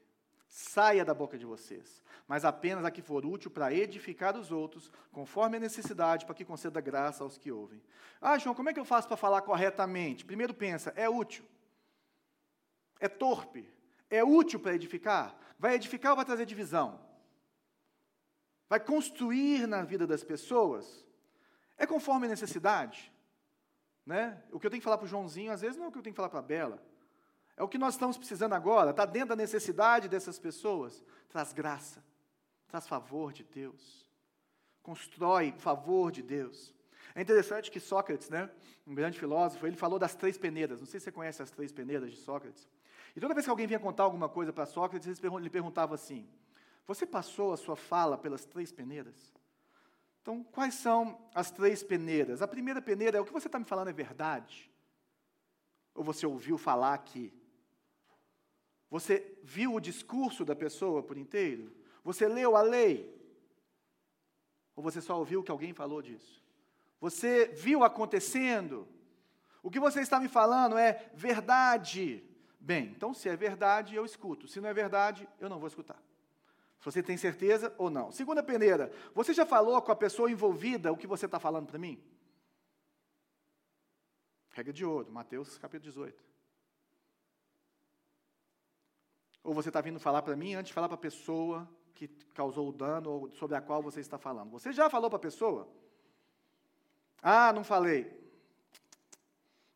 [0.49, 4.91] saia da boca de vocês, mas apenas a que for útil para edificar os outros,
[5.13, 7.81] conforme a necessidade, para que conceda graça aos que ouvem.
[8.21, 10.25] Ah, João, como é que eu faço para falar corretamente?
[10.25, 11.45] Primeiro pensa, é útil?
[12.99, 13.73] É torpe?
[14.11, 15.39] É útil para edificar?
[15.57, 17.01] Vai edificar ou vai trazer divisão?
[18.69, 21.07] Vai construir na vida das pessoas?
[21.77, 23.13] É conforme a necessidade?
[24.05, 24.43] Né?
[24.51, 25.99] O que eu tenho que falar para o Joãozinho, às vezes, não é o que
[25.99, 26.83] eu tenho que falar para a Bela.
[27.59, 31.03] É o que nós estamos precisando agora, está dentro da necessidade dessas pessoas.
[31.29, 32.05] Traz graça,
[32.69, 34.09] traz favor de Deus,
[34.81, 36.73] constrói favor de Deus.
[37.17, 38.49] É interessante que Sócrates, né,
[38.87, 40.79] um grande filósofo, ele falou das três peneiras.
[40.79, 42.69] Não sei se você conhece as três peneiras de Sócrates.
[43.17, 46.29] E toda vez que alguém vinha contar alguma coisa para Sócrates, ele perguntava assim:
[46.87, 49.35] Você passou a sua fala pelas três peneiras?
[50.23, 52.41] Então, quais são as três peneiras?
[52.41, 54.71] A primeira peneira é: o que você está me falando é verdade?
[55.93, 57.33] Ou você ouviu falar aqui?
[58.91, 61.73] Você viu o discurso da pessoa por inteiro?
[62.03, 63.15] Você leu a lei?
[64.75, 66.43] Ou você só ouviu que alguém falou disso?
[67.01, 68.89] Você viu acontecendo?
[69.63, 72.25] O que você está me falando é verdade.
[72.59, 74.49] Bem, então se é verdade, eu escuto.
[74.49, 76.03] Se não é verdade, eu não vou escutar.
[76.79, 78.11] Se você tem certeza ou não.
[78.11, 81.79] Segunda peneira, você já falou com a pessoa envolvida o que você está falando para
[81.79, 82.03] mim?
[84.51, 86.38] Regra de ouro, Mateus capítulo 18.
[89.49, 92.69] Ou você está vindo falar para mim antes de falar para a pessoa que causou
[92.69, 94.51] o dano ou sobre a qual você está falando?
[94.51, 95.67] Você já falou para a pessoa?
[97.23, 98.13] Ah, não falei.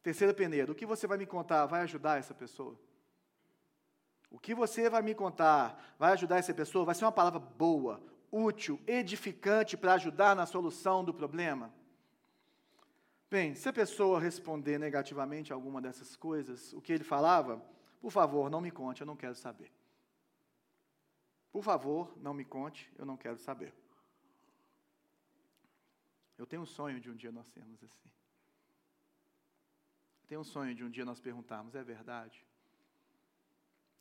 [0.02, 2.78] Terceira peneira, o que você vai me contar vai ajudar essa pessoa?
[4.30, 6.84] O que você vai me contar vai ajudar essa pessoa?
[6.84, 7.98] Vai ser uma palavra boa,
[8.30, 11.72] útil, edificante para ajudar na solução do problema?
[13.30, 17.72] Bem, se a pessoa responder negativamente a alguma dessas coisas, o que ele falava,
[18.03, 19.72] por favor, não me conte, eu não quero saber.
[21.53, 23.72] Por favor, não me conte, eu não quero saber.
[26.36, 28.11] Eu tenho um sonho de um dia nós sermos assim.
[30.22, 32.44] Eu tenho um sonho de um dia nós perguntarmos: é verdade?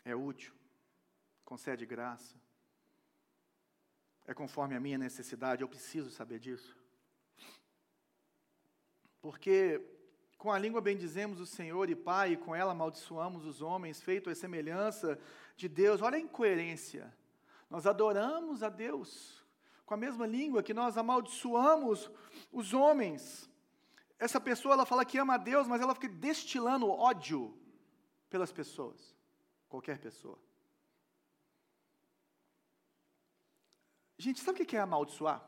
[0.03, 0.55] É útil?
[1.45, 2.35] Concede graça?
[4.25, 5.61] É conforme a minha necessidade?
[5.61, 6.75] Eu preciso saber disso.
[9.21, 9.79] Porque
[10.41, 14.27] com a língua bendizemos o Senhor e Pai, e com ela amaldiçoamos os homens, feito
[14.27, 15.19] a semelhança
[15.55, 16.01] de Deus.
[16.01, 17.15] Olha a incoerência.
[17.69, 19.45] Nós adoramos a Deus
[19.85, 22.09] com a mesma língua que nós amaldiçoamos
[22.51, 23.47] os homens.
[24.17, 27.55] Essa pessoa, ela fala que ama a Deus, mas ela fica destilando ódio
[28.27, 29.15] pelas pessoas.
[29.69, 30.39] Qualquer pessoa.
[34.17, 35.47] Gente, sabe o que é amaldiçoar?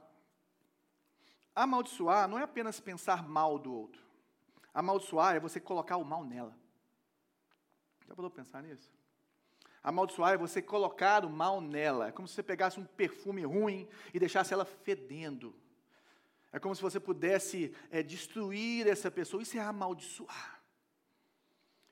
[1.55, 4.12] Amaldiçoar não é apenas pensar mal do outro.
[4.73, 6.57] Amaldiçoar é você colocar o mal nela.
[8.07, 8.91] Já parou pensar nisso?
[9.83, 12.07] Amaldiçoar é você colocar o mal nela.
[12.07, 15.53] É como se você pegasse um perfume ruim e deixasse ela fedendo.
[16.51, 19.43] É como se você pudesse é, destruir essa pessoa.
[19.43, 20.61] Isso é amaldiçoar.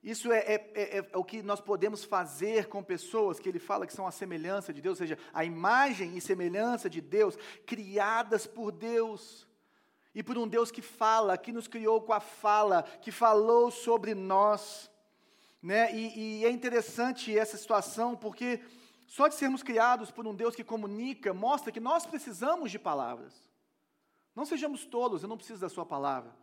[0.02, 3.86] Isso é, é, é, é, o que nós podemos fazer com pessoas que ele fala
[3.86, 8.48] que são a semelhança de Deus, ou seja, a imagem e semelhança de Deus, criadas
[8.48, 9.48] por Deus
[10.14, 14.14] e por um Deus que fala, que nos criou com a fala, que falou sobre
[14.14, 14.92] nós.
[15.62, 15.96] Né?
[15.96, 18.62] E, e é interessante essa situação, porque
[19.08, 23.34] só de sermos criados por um Deus que comunica, mostra que nós precisamos de palavras.
[24.36, 26.34] Não sejamos tolos, eu não preciso da sua palavra.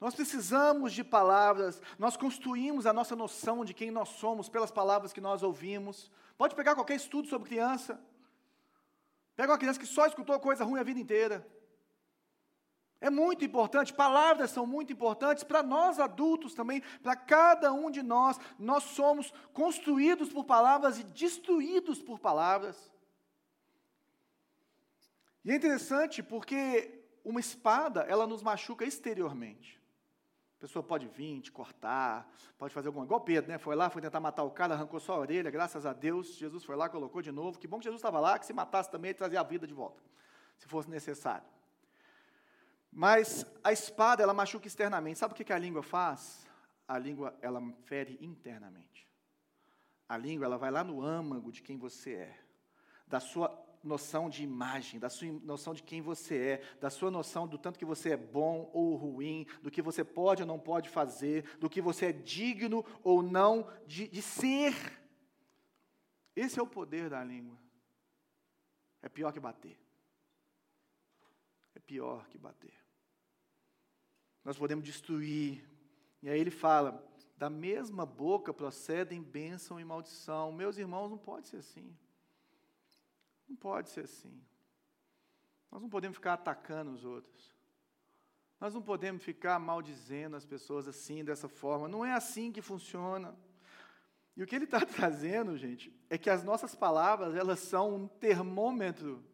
[0.00, 5.12] Nós precisamos de palavras, nós construímos a nossa noção de quem nós somos pelas palavras
[5.12, 6.10] que nós ouvimos.
[6.36, 7.98] Pode pegar qualquer estudo sobre criança.
[9.34, 11.46] Pega uma criança que só escutou coisa ruim a vida inteira.
[13.06, 18.02] É muito importante, palavras são muito importantes para nós adultos também, para cada um de
[18.02, 18.36] nós.
[18.58, 22.90] Nós somos construídos por palavras e destruídos por palavras.
[25.44, 29.80] E é interessante porque uma espada, ela nos machuca exteriormente.
[30.58, 32.28] A pessoa pode vir, te cortar,
[32.58, 33.56] pode fazer alguma igual Pedro, né?
[33.56, 36.64] Foi lá, foi tentar matar o cara, arrancou só a orelha, graças a Deus, Jesus
[36.64, 37.56] foi lá, colocou de novo.
[37.56, 39.74] Que bom que Jesus estava lá, que se matasse também, ele trazia a vida de
[39.74, 40.02] volta,
[40.58, 41.54] se fosse necessário.
[42.98, 45.18] Mas a espada, ela machuca externamente.
[45.18, 46.46] Sabe o que a língua faz?
[46.88, 49.06] A língua, ela fere internamente.
[50.08, 52.40] A língua, ela vai lá no âmago de quem você é,
[53.06, 57.46] da sua noção de imagem, da sua noção de quem você é, da sua noção
[57.46, 60.88] do tanto que você é bom ou ruim, do que você pode ou não pode
[60.88, 64.74] fazer, do que você é digno ou não de, de ser.
[66.34, 67.58] Esse é o poder da língua.
[69.02, 69.78] É pior que bater.
[71.74, 72.85] É pior que bater
[74.46, 75.68] nós podemos destruir.
[76.22, 77.04] E aí ele fala:
[77.36, 80.52] da mesma boca procedem bênção e maldição.
[80.52, 81.92] Meus irmãos, não pode ser assim.
[83.48, 84.40] Não pode ser assim.
[85.68, 87.52] Nós não podemos ficar atacando os outros.
[88.60, 91.88] Nós não podemos ficar maldizendo as pessoas assim, dessa forma.
[91.88, 93.36] Não é assim que funciona.
[94.36, 98.06] E o que ele está trazendo, gente, é que as nossas palavras, elas são um
[98.06, 99.24] termômetro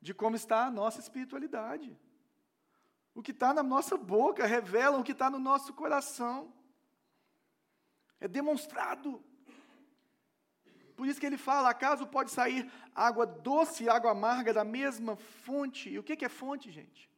[0.00, 1.96] de como está a nossa espiritualidade.
[3.18, 6.52] O que está na nossa boca revela o que está no nosso coração.
[8.20, 9.20] É demonstrado.
[10.94, 15.16] Por isso que ele fala: acaso pode sair água doce e água amarga da mesma
[15.16, 15.90] fonte?
[15.90, 17.10] E o que é fonte, gente?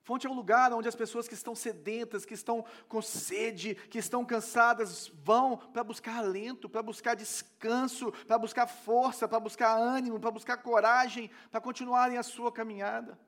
[0.00, 3.98] Fonte é um lugar onde as pessoas que estão sedentas, que estão com sede, que
[3.98, 10.18] estão cansadas, vão para buscar alento, para buscar descanso, para buscar força, para buscar ânimo,
[10.18, 13.20] para buscar coragem, para continuarem a sua caminhada.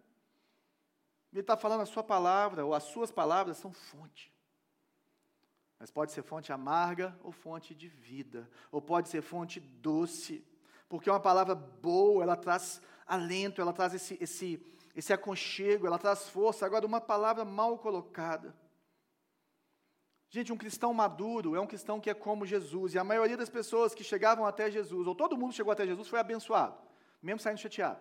[1.33, 4.33] Ele está falando a sua palavra, ou as suas palavras são fonte.
[5.79, 10.47] Mas pode ser fonte amarga ou fonte de vida, ou pode ser fonte doce,
[10.89, 14.63] porque uma palavra boa, ela traz alento, ela traz esse, esse
[14.95, 16.67] esse aconchego, ela traz força.
[16.67, 18.55] Agora, uma palavra mal colocada.
[20.29, 22.95] Gente, um cristão maduro é um cristão que é como Jesus.
[22.95, 26.09] E a maioria das pessoas que chegavam até Jesus, ou todo mundo chegou até Jesus,
[26.09, 26.77] foi abençoado,
[27.23, 28.01] mesmo saindo chateado.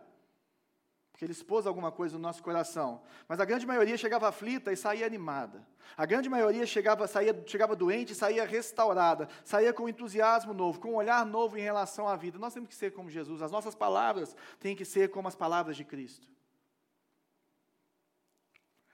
[1.12, 3.02] Porque ele expôs alguma coisa no nosso coração.
[3.28, 5.66] Mas a grande maioria chegava aflita e saía animada.
[5.98, 9.28] A grande maioria chegava, saía, chegava doente e saía restaurada.
[9.44, 12.40] Saía com entusiasmo novo, com um olhar novo em relação à vida.
[12.40, 13.42] Nós temos que ser como Jesus.
[13.42, 16.28] As nossas palavras têm que ser como as palavras de Cristo.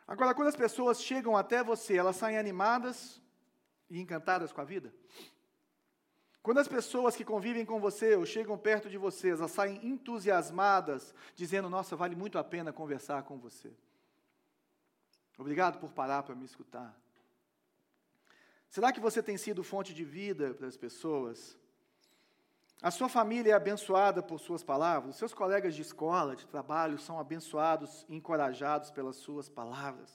[0.07, 3.21] Agora, quando as pessoas chegam até você, elas saem animadas
[3.89, 4.93] e encantadas com a vida?
[6.47, 11.13] Quando as pessoas que convivem com você ou chegam perto de você, elas saem entusiasmadas,
[11.35, 13.69] dizendo: Nossa, vale muito a pena conversar com você.
[15.37, 16.97] Obrigado por parar para me escutar.
[18.69, 21.57] Será que você tem sido fonte de vida para as pessoas?
[22.81, 26.97] A sua família é abençoada por suas palavras, os seus colegas de escola, de trabalho,
[26.97, 30.09] são abençoados e encorajados pelas suas palavras.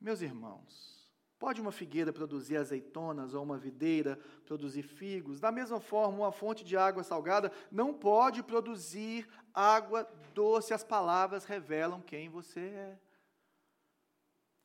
[0.00, 0.97] Meus irmãos,
[1.38, 5.38] pode uma figueira produzir azeitonas ou uma videira produzir figos?
[5.38, 10.74] Da mesma forma, uma fonte de água salgada não pode produzir água doce.
[10.74, 12.98] As palavras revelam quem você é.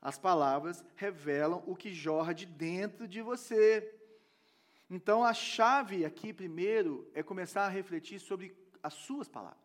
[0.01, 3.95] As palavras revelam o que jorra de dentro de você.
[4.89, 9.63] Então, a chave aqui, primeiro, é começar a refletir sobre as suas palavras.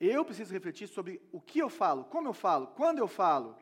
[0.00, 3.56] Eu preciso refletir sobre o que eu falo, como eu falo, quando eu falo,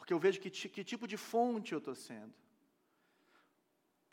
[0.00, 2.32] porque eu vejo que, que tipo de fonte eu estou sendo.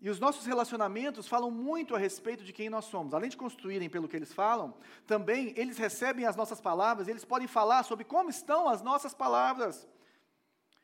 [0.01, 3.13] E os nossos relacionamentos falam muito a respeito de quem nós somos.
[3.13, 4.75] Além de construírem pelo que eles falam,
[5.07, 9.87] também eles recebem as nossas palavras, eles podem falar sobre como estão as nossas palavras.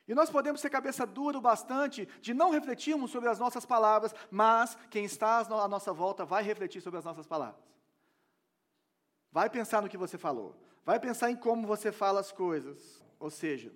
[0.08, 4.14] E nós podemos ser cabeça dura o bastante de não refletirmos sobre as nossas palavras,
[4.30, 7.62] mas quem está à nossa volta vai refletir sobre as nossas palavras.
[9.30, 10.56] Vai pensar no que você falou.
[10.82, 13.04] Vai pensar em como você fala as coisas.
[13.20, 13.70] Ou seja,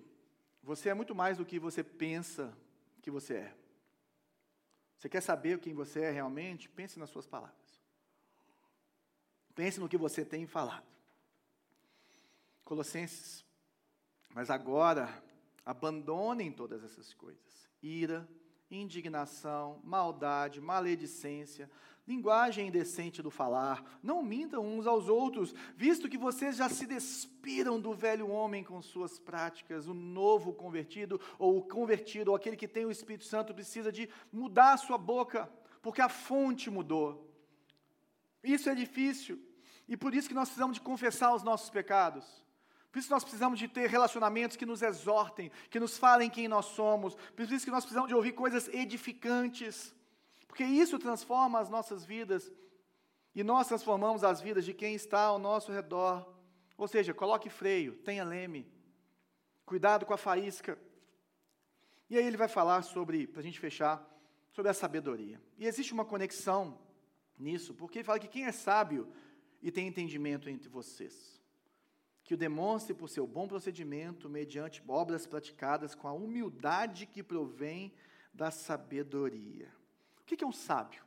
[0.69, 2.55] você é muito mais do que você pensa
[3.01, 3.55] que você é.
[4.97, 6.69] Você quer saber quem você é realmente?
[6.69, 7.81] Pense nas suas palavras.
[9.55, 10.85] Pense no que você tem falado.
[12.63, 13.43] Colossenses.
[14.35, 15.07] Mas agora
[15.69, 18.27] Abandonem todas essas coisas: ira,
[18.71, 21.69] indignação, maldade, maledicência,
[22.07, 23.99] linguagem indecente do falar.
[24.01, 28.81] Não mintam uns aos outros, visto que vocês já se despiram do velho homem com
[28.81, 29.87] suas práticas.
[29.87, 34.09] O novo convertido, ou o convertido, ou aquele que tem o Espírito Santo, precisa de
[34.31, 35.47] mudar a sua boca,
[35.81, 37.31] porque a fonte mudou.
[38.43, 39.39] Isso é difícil,
[39.87, 42.25] e por isso que nós precisamos de confessar os nossos pecados.
[42.91, 46.65] Por isso nós precisamos de ter relacionamentos que nos exortem, que nos falem quem nós
[46.65, 47.15] somos.
[47.35, 49.93] Por isso que nós precisamos de ouvir coisas edificantes.
[50.47, 52.51] Porque isso transforma as nossas vidas.
[53.35, 56.27] E nós transformamos as vidas de quem está ao nosso redor.
[56.77, 58.67] Ou seja, coloque freio, tenha leme.
[59.65, 60.77] Cuidado com a faísca.
[62.09, 64.03] E aí ele vai falar sobre, para a gente fechar,
[64.51, 65.39] sobre a sabedoria.
[65.59, 66.79] E existe uma conexão
[67.37, 69.07] nisso, porque ele fala que quem é sábio
[69.61, 71.38] e tem entendimento entre vocês
[72.29, 77.91] que o demonstre por seu bom procedimento, mediante obras praticadas com a humildade que provém
[78.31, 79.67] da sabedoria.
[80.21, 81.01] O que é um sábio?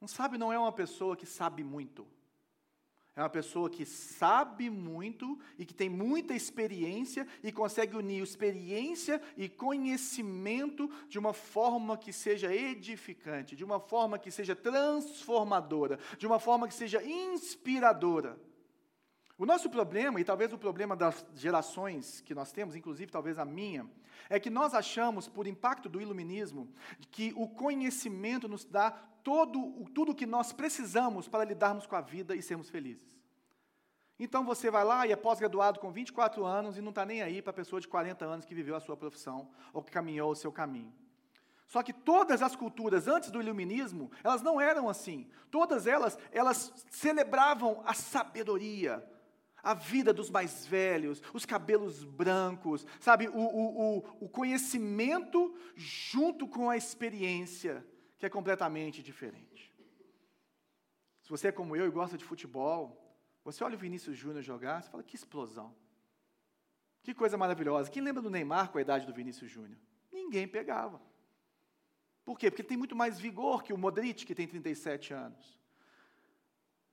[0.00, 2.06] Um sábio não é uma pessoa que sabe muito.
[3.16, 9.20] É uma pessoa que sabe muito e que tem muita experiência e consegue unir experiência
[9.36, 16.24] e conhecimento de uma forma que seja edificante, de uma forma que seja transformadora, de
[16.24, 18.38] uma forma que seja inspiradora.
[19.38, 23.44] O nosso problema, e talvez o problema das gerações que nós temos, inclusive talvez a
[23.44, 23.88] minha,
[24.28, 26.68] é que nós achamos, por impacto do iluminismo,
[27.10, 32.00] que o conhecimento nos dá todo, tudo o que nós precisamos para lidarmos com a
[32.00, 33.20] vida e sermos felizes.
[34.18, 37.42] Então você vai lá e é pós-graduado com 24 anos e não está nem aí
[37.42, 40.36] para a pessoa de 40 anos que viveu a sua profissão ou que caminhou o
[40.36, 40.92] seu caminho.
[41.66, 45.26] Só que todas as culturas antes do iluminismo, elas não eram assim.
[45.50, 49.02] Todas elas, elas celebravam a sabedoria,
[49.62, 56.48] a vida dos mais velhos, os cabelos brancos, sabe, o, o, o, o conhecimento junto
[56.48, 57.86] com a experiência,
[58.18, 59.72] que é completamente diferente.
[61.22, 62.98] Se você é como eu e gosta de futebol,
[63.44, 65.74] você olha o Vinícius Júnior jogar, você fala, que explosão.
[67.02, 67.90] Que coisa maravilhosa.
[67.90, 69.78] Quem lembra do Neymar com a idade do Vinícius Júnior?
[70.10, 71.00] Ninguém pegava.
[72.24, 72.50] Por quê?
[72.50, 75.61] Porque ele tem muito mais vigor que o Modric, que tem 37 anos.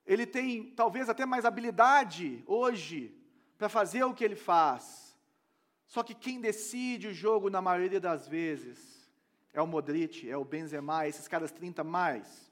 [0.10, 3.16] Ele tem talvez até mais habilidade hoje
[3.60, 5.16] para fazer o que ele faz.
[5.86, 9.08] Só que quem decide o jogo na maioria das vezes
[9.54, 12.52] é o Modric, é o Benzema, esses caras 30 mais,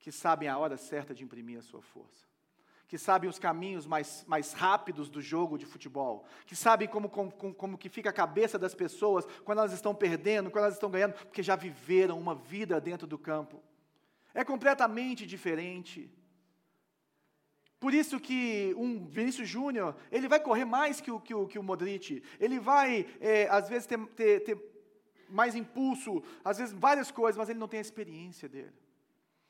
[0.00, 2.34] que sabem a hora certa de imprimir a sua força
[2.86, 7.32] que sabem os caminhos mais, mais rápidos do jogo de futebol, que sabem como, como,
[7.32, 11.14] como que fica a cabeça das pessoas quando elas estão perdendo, quando elas estão ganhando,
[11.14, 13.60] porque já viveram uma vida dentro do campo.
[14.32, 16.08] É completamente diferente.
[17.78, 21.58] Por isso que um Vinícius Júnior, ele vai correr mais que o, que o, que
[21.58, 24.74] o Modric, ele vai, é, às vezes, ter, ter, ter
[25.28, 28.72] mais impulso, às vezes várias coisas, mas ele não tem a experiência dele.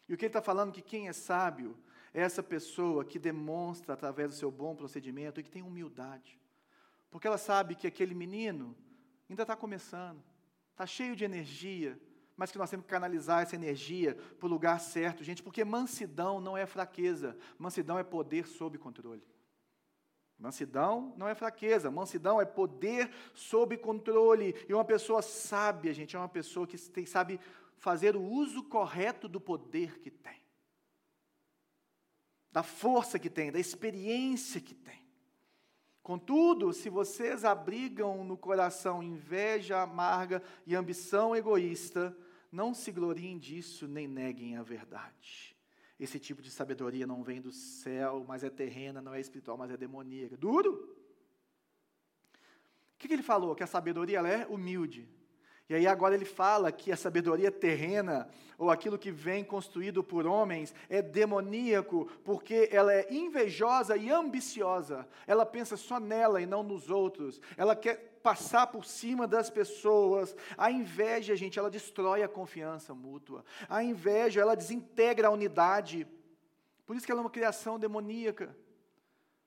[0.08, 1.76] E o que ele está falando é que quem é sábio
[2.12, 6.38] é essa pessoa que demonstra através do seu bom procedimento e que tem humildade.
[7.10, 8.76] Porque ela sabe que aquele menino
[9.28, 10.22] ainda está começando,
[10.72, 11.98] está cheio de energia,
[12.36, 16.40] mas que nós temos que canalizar essa energia para o lugar certo, gente, porque mansidão
[16.40, 19.26] não é fraqueza, mansidão é poder sob controle.
[20.38, 24.54] Mansidão não é fraqueza, mansidão é poder sob controle.
[24.68, 27.38] E uma pessoa sábia, gente, é uma pessoa que tem, sabe
[27.76, 30.44] fazer o uso correto do poder que tem
[32.54, 35.03] da força que tem, da experiência que tem.
[36.04, 42.14] Contudo, se vocês abrigam no coração inveja amarga e ambição egoísta,
[42.52, 45.56] não se gloriem disso nem neguem a verdade.
[45.98, 49.70] Esse tipo de sabedoria não vem do céu, mas é terrena, não é espiritual, mas
[49.70, 50.36] é demoníaca.
[50.36, 50.94] Duro?
[52.34, 53.54] O que, que ele falou?
[53.54, 55.08] Que a sabedoria é humilde.
[55.68, 60.26] E aí agora ele fala que a sabedoria terrena, ou aquilo que vem construído por
[60.26, 65.08] homens, é demoníaco, porque ela é invejosa e ambiciosa.
[65.26, 67.40] Ela pensa só nela e não nos outros.
[67.56, 70.36] Ela quer passar por cima das pessoas.
[70.56, 73.42] A inveja, gente, ela destrói a confiança mútua.
[73.66, 76.06] A inveja, ela desintegra a unidade.
[76.84, 78.54] Por isso que ela é uma criação demoníaca.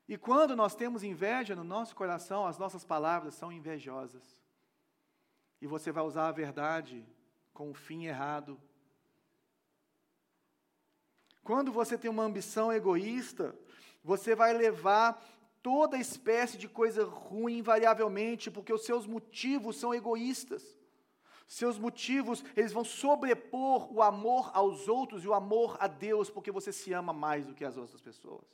[0.10, 4.47] E quando nós temos inveja no nosso coração, as nossas palavras são invejosas
[5.62, 7.06] e você vai usar a verdade
[7.54, 8.60] com o fim errado.
[11.44, 13.56] Quando você tem uma ambição egoísta,
[14.04, 15.22] você vai levar
[15.62, 20.78] toda espécie de coisa ruim invariavelmente, porque os seus motivos são egoístas.
[21.48, 26.52] Seus motivos, eles vão sobrepor o amor aos outros e o amor a Deus, porque
[26.52, 28.46] você se ama mais do que as outras pessoas.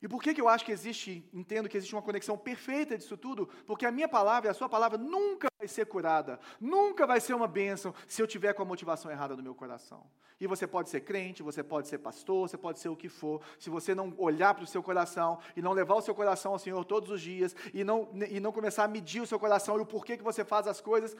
[0.00, 3.16] E por que, que eu acho que existe, entendo que existe uma conexão perfeita disso
[3.16, 3.48] tudo?
[3.66, 7.34] Porque a minha palavra e a sua palavra nunca vai ser curada, nunca vai ser
[7.34, 10.08] uma bênção se eu tiver com a motivação errada no meu coração.
[10.40, 13.42] E você pode ser crente, você pode ser pastor, você pode ser o que for,
[13.58, 16.60] se você não olhar para o seu coração e não levar o seu coração ao
[16.60, 19.80] Senhor todos os dias e não, e não começar a medir o seu coração e
[19.80, 21.16] o porquê que você faz as coisas,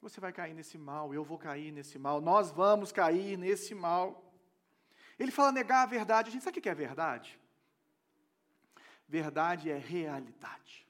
[0.00, 4.24] você vai cair nesse mal, eu vou cair nesse mal, nós vamos cair nesse mal.
[5.18, 6.30] Ele fala negar a verdade.
[6.30, 7.38] Gente sabe o que é verdade?
[9.08, 10.86] Verdade é realidade.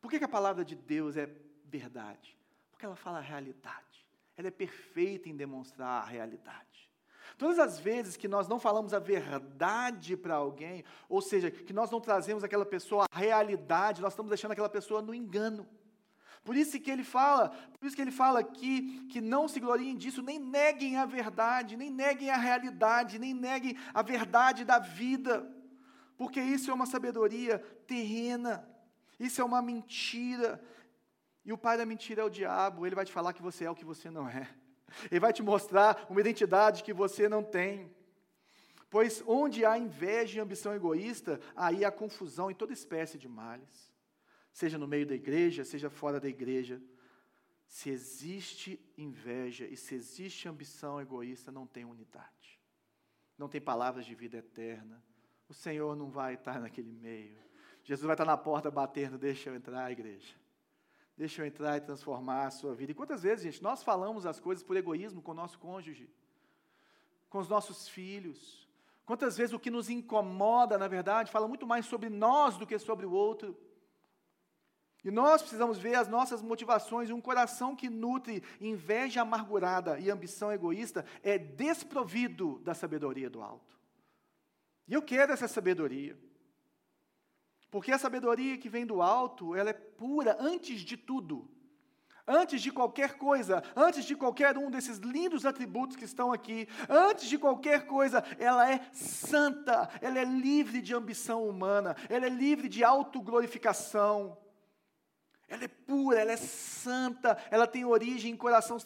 [0.00, 1.30] Por que, que a palavra de Deus é
[1.64, 2.36] verdade?
[2.72, 4.04] Porque ela fala a realidade.
[4.36, 6.90] Ela é perfeita em demonstrar a realidade.
[7.38, 11.90] Todas as vezes que nós não falamos a verdade para alguém, ou seja, que nós
[11.90, 15.66] não trazemos aquela pessoa à realidade, nós estamos deixando aquela pessoa no engano.
[16.42, 19.96] Por isso que ele fala, por isso que ele fala aqui que não se gloriem
[19.96, 25.48] disso, nem neguem a verdade, nem neguem a realidade, nem neguem a verdade da vida
[26.22, 28.64] porque isso é uma sabedoria terrena,
[29.18, 30.62] isso é uma mentira.
[31.44, 33.70] E o pai da mentira é o diabo, ele vai te falar que você é
[33.72, 34.48] o que você não é.
[35.10, 37.92] Ele vai te mostrar uma identidade que você não tem.
[38.88, 43.92] Pois onde há inveja e ambição egoísta, aí há confusão em toda espécie de males.
[44.52, 46.80] Seja no meio da igreja, seja fora da igreja.
[47.66, 52.60] Se existe inveja e se existe ambição egoísta, não tem unidade.
[53.36, 55.02] Não tem palavras de vida eterna
[55.52, 57.36] o Senhor não vai estar naquele meio.
[57.84, 60.34] Jesus vai estar na porta batendo, deixa eu entrar, igreja.
[61.14, 62.92] Deixa eu entrar e transformar a sua vida.
[62.92, 66.08] E quantas vezes, gente, nós falamos as coisas por egoísmo com o nosso cônjuge,
[67.28, 68.66] com os nossos filhos.
[69.04, 72.78] Quantas vezes o que nos incomoda, na verdade, fala muito mais sobre nós do que
[72.78, 73.54] sobre o outro.
[75.04, 80.50] E nós precisamos ver as nossas motivações um coração que nutre inveja amargurada e ambição
[80.50, 83.81] egoísta é desprovido da sabedoria do alto.
[84.92, 86.14] E eu quero essa sabedoria.
[87.70, 91.50] Porque a sabedoria que vem do alto, ela é pura antes de tudo.
[92.26, 97.26] Antes de qualquer coisa, antes de qualquer um desses lindos atributos que estão aqui, antes
[97.26, 102.68] de qualquer coisa, ela é santa, ela é livre de ambição humana, ela é livre
[102.68, 104.36] de autoglorificação.
[105.48, 108.84] Ela é pura, ela é santa, ela tem origem em corações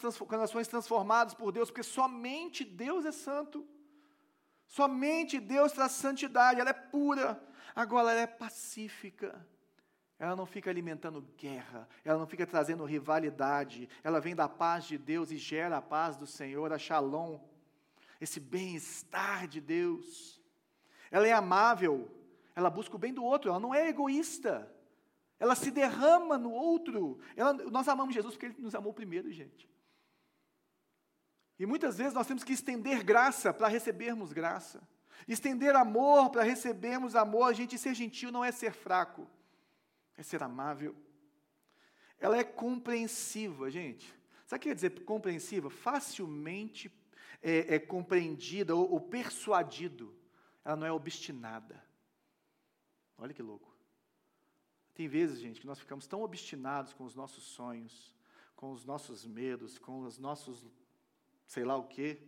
[0.69, 3.67] transformados por Deus, porque somente Deus é santo.
[4.67, 7.41] Somente Deus traz santidade, ela é pura.
[7.75, 9.45] Agora ela é pacífica.
[10.19, 14.97] Ela não fica alimentando guerra, ela não fica trazendo rivalidade, ela vem da paz de
[14.97, 17.39] Deus e gera a paz do Senhor, a shalom,
[18.19, 20.41] esse bem-estar de Deus.
[21.11, 22.11] Ela é amável,
[22.55, 24.67] ela busca o bem do outro, ela não é egoísta,
[25.39, 27.19] ela se derrama no outro.
[27.35, 29.69] Ela, nós amamos Jesus porque Ele nos amou primeiro, gente.
[31.59, 34.81] E muitas vezes nós temos que estender graça para recebermos graça.
[35.27, 39.27] Estender amor para recebermos amor, a gente ser gentil não é ser fraco,
[40.15, 40.95] é ser amável.
[42.19, 44.13] Ela é compreensiva, gente.
[44.45, 45.69] Sabe o que quer dizer compreensiva?
[45.69, 46.91] Facilmente
[47.41, 50.15] é, é compreendida ou, ou persuadido.
[50.63, 51.83] Ela não é obstinada.
[53.17, 53.75] Olha que louco.
[54.93, 58.13] Tem vezes, gente, que nós ficamos tão obstinados com os nossos sonhos,
[58.55, 60.65] com os nossos medos, com os nossos
[61.47, 62.21] sei lá o quê,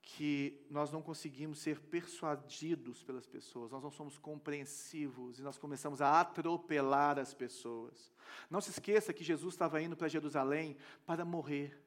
[0.00, 6.00] que nós não conseguimos ser persuadidos pelas pessoas, nós não somos compreensivos e nós começamos
[6.00, 8.10] a atropelar as pessoas.
[8.48, 11.78] Não se esqueça que Jesus estava indo para Jerusalém para morrer.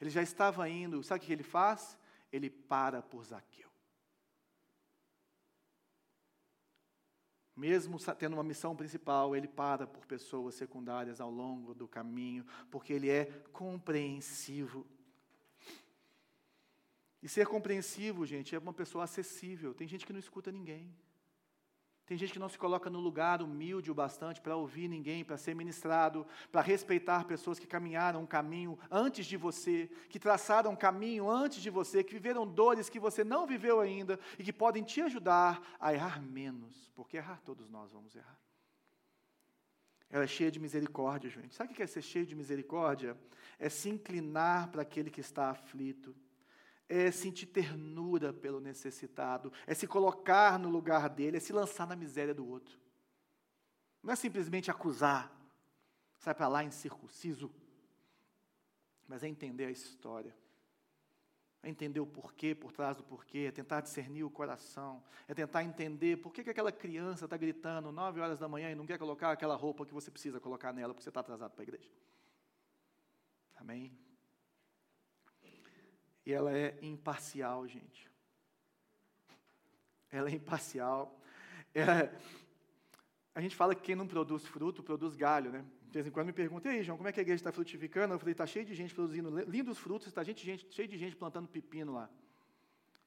[0.00, 1.96] Ele já estava indo, sabe o que ele faz?
[2.32, 3.70] Ele para por Zaqueu.
[7.56, 12.92] Mesmo tendo uma missão principal, ele para por pessoas secundárias ao longo do caminho, porque
[12.92, 14.84] ele é compreensivo.
[17.24, 19.72] E ser compreensivo, gente, é uma pessoa acessível.
[19.72, 20.94] Tem gente que não escuta ninguém.
[22.04, 25.38] Tem gente que não se coloca no lugar humilde o bastante para ouvir ninguém, para
[25.38, 30.76] ser ministrado, para respeitar pessoas que caminharam um caminho antes de você, que traçaram um
[30.76, 34.82] caminho antes de você, que viveram dores que você não viveu ainda e que podem
[34.82, 38.38] te ajudar a errar menos, porque errar todos nós vamos errar.
[40.10, 41.54] Ela é cheia de misericórdia, gente.
[41.54, 43.16] Sabe o que é ser cheio de misericórdia?
[43.58, 46.14] É se inclinar para aquele que está aflito
[46.96, 51.96] é sentir ternura pelo necessitado, é se colocar no lugar dele, é se lançar na
[51.96, 52.78] miséria do outro.
[54.00, 55.32] Não é simplesmente acusar,
[56.18, 57.50] sai para lá incircunciso,
[59.08, 60.36] mas é entender a história,
[61.64, 65.64] é entender o porquê por trás do porquê, é tentar discernir o coração, é tentar
[65.64, 68.98] entender por que, que aquela criança está gritando nove horas da manhã e não quer
[68.98, 71.90] colocar aquela roupa que você precisa colocar nela porque você está atrasado para a igreja.
[73.56, 74.03] Amém?
[76.26, 78.10] E ela é imparcial, gente.
[80.10, 81.20] Ela é imparcial.
[81.74, 82.10] É,
[83.34, 85.64] a gente fala que quem não produz fruto, produz galho, né?
[85.82, 87.52] De vez em quando me perguntam, e aí, João, como é que a igreja está
[87.52, 88.14] frutificando?
[88.14, 91.14] Eu falei, está cheio de gente produzindo lindos frutos, está gente, gente, cheio de gente
[91.14, 92.10] plantando pepino lá.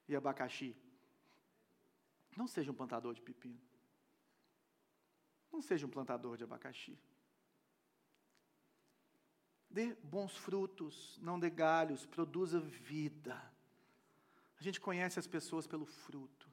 [0.07, 0.75] E abacaxi.
[2.35, 3.59] Não seja um plantador de pepino.
[5.51, 6.97] Não seja um plantador de abacaxi.
[9.77, 13.39] Dê bons frutos, não dê galhos, produza vida.
[14.59, 16.49] A gente conhece as pessoas pelo fruto.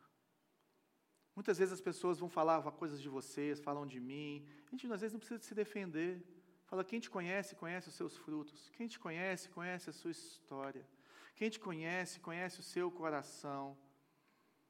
[1.34, 4.46] Muitas vezes as pessoas vão falar coisas de vocês, falam de mim.
[4.66, 6.22] A gente às vezes não precisa se defender.
[6.66, 8.68] Fala, quem te conhece, conhece os seus frutos.
[8.76, 10.86] Quem te conhece, conhece a sua história.
[11.34, 13.74] Quem te conhece, conhece o seu coração.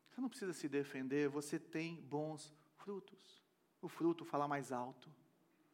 [0.08, 3.42] Você não precisa se defender, você tem bons frutos.
[3.82, 5.10] O fruto fala mais alto.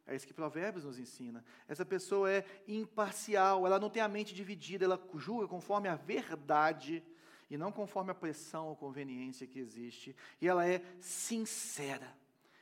[0.05, 1.43] É isso que Provérbios nos ensina.
[1.67, 7.03] Essa pessoa é imparcial, ela não tem a mente dividida, ela julga conforme a verdade
[7.49, 10.15] e não conforme a pressão ou conveniência que existe.
[10.41, 12.15] E ela é sincera.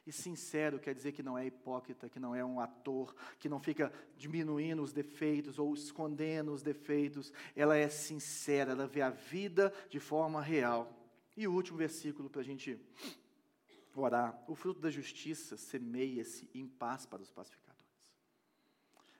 [0.06, 3.60] E sincero quer dizer que não é hipócrita, que não é um ator, que não
[3.60, 7.32] fica diminuindo os defeitos ou escondendo os defeitos.
[7.56, 10.92] Ela é sincera, ela vê a vida de forma real.
[11.38, 12.80] E o último versículo para a gente
[13.96, 14.44] orar.
[14.48, 17.70] O fruto da justiça semeia-se em paz para os pacificadores.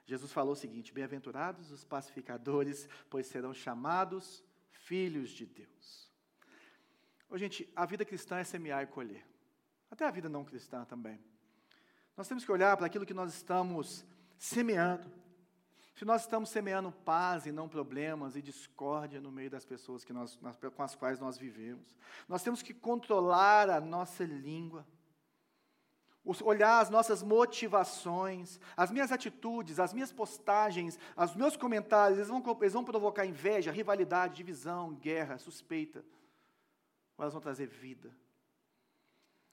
[0.06, 6.10] Jesus falou o seguinte: Bem-aventurados os pacificadores, pois serão chamados filhos de Deus.
[7.28, 9.24] Ô, gente, a vida cristã é semear e colher.
[9.90, 11.20] Até a vida não cristã também.
[12.16, 14.04] Nós temos que olhar para aquilo que nós estamos
[14.36, 15.19] semeando.
[16.00, 20.14] Se nós estamos semeando paz e não problemas e discórdia no meio das pessoas que
[20.14, 20.40] nós,
[20.74, 21.94] com as quais nós vivemos,
[22.26, 24.86] nós temos que controlar a nossa língua,
[26.42, 32.42] olhar as nossas motivações, as minhas atitudes, as minhas postagens, os meus comentários, eles vão,
[32.62, 36.02] eles vão provocar inveja, rivalidade, divisão, guerra, suspeita,
[37.18, 38.10] ou elas vão trazer vida,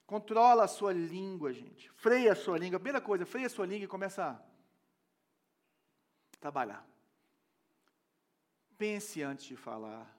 [0.05, 1.91] Controla a sua língua, gente.
[1.91, 2.79] Freia a sua língua.
[2.79, 4.56] Primeira coisa, freia a sua língua e começa a
[6.39, 6.85] trabalhar.
[8.77, 10.15] Pense antes de falar.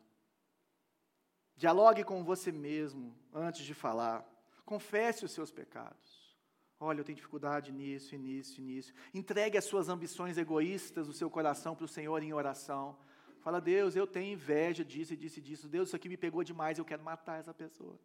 [1.56, 4.24] Dialogue com você mesmo antes de falar.
[4.64, 6.36] Confesse os seus pecados.
[6.80, 8.92] Olha, eu tenho dificuldade nisso, e nisso, nisso.
[9.12, 12.96] Entregue as suas ambições egoístas do seu coração para o Senhor em oração.
[13.40, 15.68] Fala, Deus, eu tenho inveja disso e disso e disso.
[15.68, 17.98] Deus, isso aqui me pegou demais, eu quero matar essa pessoa.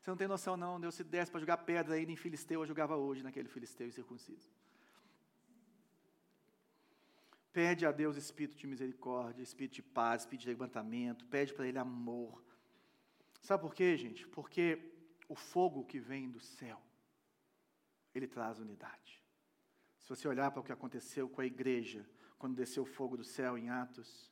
[0.00, 0.80] Você não tem noção, não.
[0.80, 4.48] Deus, se desse para jogar pedra aí em filisteu, eu jogava hoje naquele filisteu incircunciso.
[7.52, 11.26] Pede a Deus espírito de misericórdia, espírito de paz, espírito de levantamento.
[11.26, 12.42] Pede para Ele amor.
[13.40, 14.26] Sabe por quê, gente?
[14.28, 14.92] Porque
[15.28, 16.80] o fogo que vem do céu,
[18.14, 19.22] ele traz unidade.
[19.98, 23.24] Se você olhar para o que aconteceu com a igreja, quando desceu o fogo do
[23.24, 24.30] céu em Atos,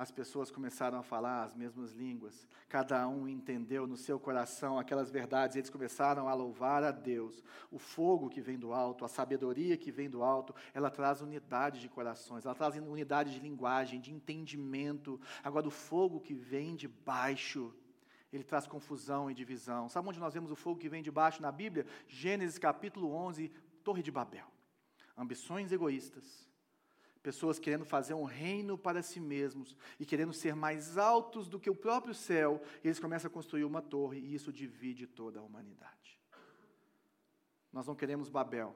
[0.00, 5.10] as pessoas começaram a falar as mesmas línguas, cada um entendeu no seu coração aquelas
[5.10, 7.44] verdades, eles começaram a louvar a Deus.
[7.70, 11.82] O fogo que vem do alto, a sabedoria que vem do alto, ela traz unidade
[11.82, 15.20] de corações, ela traz unidade de linguagem, de entendimento.
[15.44, 17.70] Agora, o fogo que vem de baixo,
[18.32, 19.86] ele traz confusão e divisão.
[19.90, 21.84] Sabe onde nós vemos o fogo que vem de baixo na Bíblia?
[22.08, 23.52] Gênesis capítulo 11,
[23.84, 24.46] Torre de Babel.
[25.14, 26.49] Ambições egoístas
[27.22, 31.68] Pessoas querendo fazer um reino para si mesmos e querendo ser mais altos do que
[31.68, 35.42] o próprio céu, e eles começam a construir uma torre e isso divide toda a
[35.42, 36.18] humanidade.
[37.70, 38.74] Nós não queremos Babel,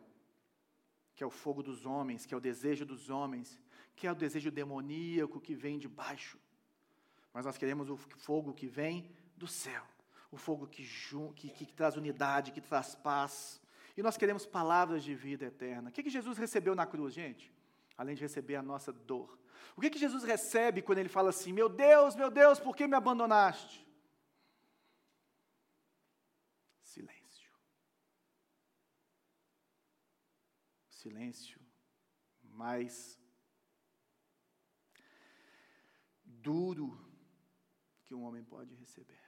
[1.15, 3.59] que é o fogo dos homens, que é o desejo dos homens,
[3.97, 6.39] que é o desejo demoníaco que vem de baixo.
[7.33, 9.85] Mas nós queremos o fogo que vem do céu,
[10.31, 10.85] o fogo que,
[11.35, 13.61] que, que traz unidade, que traz paz.
[13.97, 15.89] E nós queremos palavras de vida eterna.
[15.89, 17.54] O que, que Jesus recebeu na cruz, gente?
[17.97, 19.39] Além de receber a nossa dor.
[19.77, 22.87] O que, que Jesus recebe quando ele fala assim: Meu Deus, meu Deus, por que
[22.87, 23.85] me abandonaste?
[26.83, 27.53] Silêncio.
[30.89, 31.65] Silêncio
[32.43, 33.21] mais
[36.23, 36.97] duro
[38.05, 39.23] que um homem pode receber.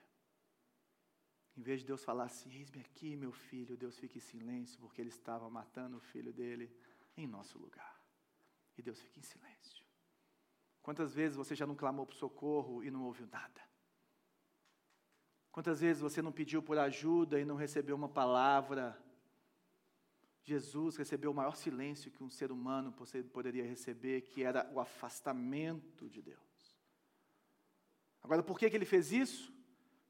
[1.57, 5.01] Em vez de Deus falar assim: Eis-me aqui, meu filho, Deus fica em silêncio, porque
[5.01, 6.71] ele estava matando o filho dele
[7.17, 7.96] em nosso lugar.
[8.77, 9.85] E Deus fica em silêncio.
[10.83, 13.61] Quantas vezes você já não clamou por socorro e não ouviu nada?
[15.51, 18.97] Quantas vezes você não pediu por ajuda e não recebeu uma palavra?
[20.43, 22.95] Jesus recebeu o maior silêncio que um ser humano
[23.33, 26.39] poderia receber, que era o afastamento de Deus.
[28.23, 29.53] Agora, por que, que ele fez isso?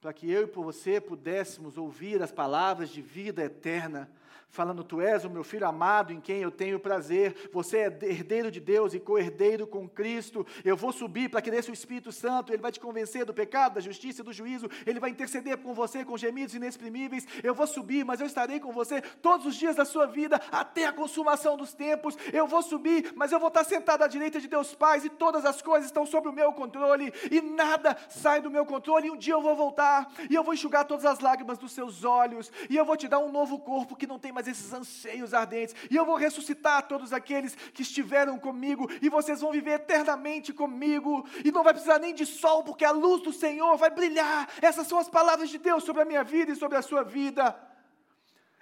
[0.01, 4.11] Para que eu e por você pudéssemos ouvir as palavras de vida eterna
[4.49, 8.51] falando: Tu és o meu filho amado em quem eu tenho prazer, você é herdeiro
[8.51, 10.47] de Deus e co-herdeiro com Cristo.
[10.65, 13.75] Eu vou subir para que desça o Espírito Santo, ele vai te convencer do pecado,
[13.75, 17.27] da justiça e do juízo, ele vai interceder com você com gemidos inexprimíveis.
[17.43, 20.87] Eu vou subir, mas eu estarei com você todos os dias da sua vida, até
[20.87, 22.17] a consumação dos tempos.
[22.33, 25.45] Eu vou subir, mas eu vou estar sentado à direita de Deus Pai, e todas
[25.45, 29.09] as coisas estão sob o meu controle, e nada sai do meu controle.
[29.09, 32.05] E um dia eu vou voltar, e eu vou enxugar todas as lágrimas dos seus
[32.05, 35.33] olhos, e eu vou te dar um novo corpo que não tem mais esses anseios
[35.33, 40.53] ardentes, e eu vou ressuscitar todos aqueles que estiveram comigo, e vocês vão viver eternamente
[40.53, 44.49] comigo, e não vai precisar nem de sol, porque a luz do Senhor vai brilhar.
[44.61, 47.57] Essas são as palavras de Deus sobre a minha vida e sobre a sua vida.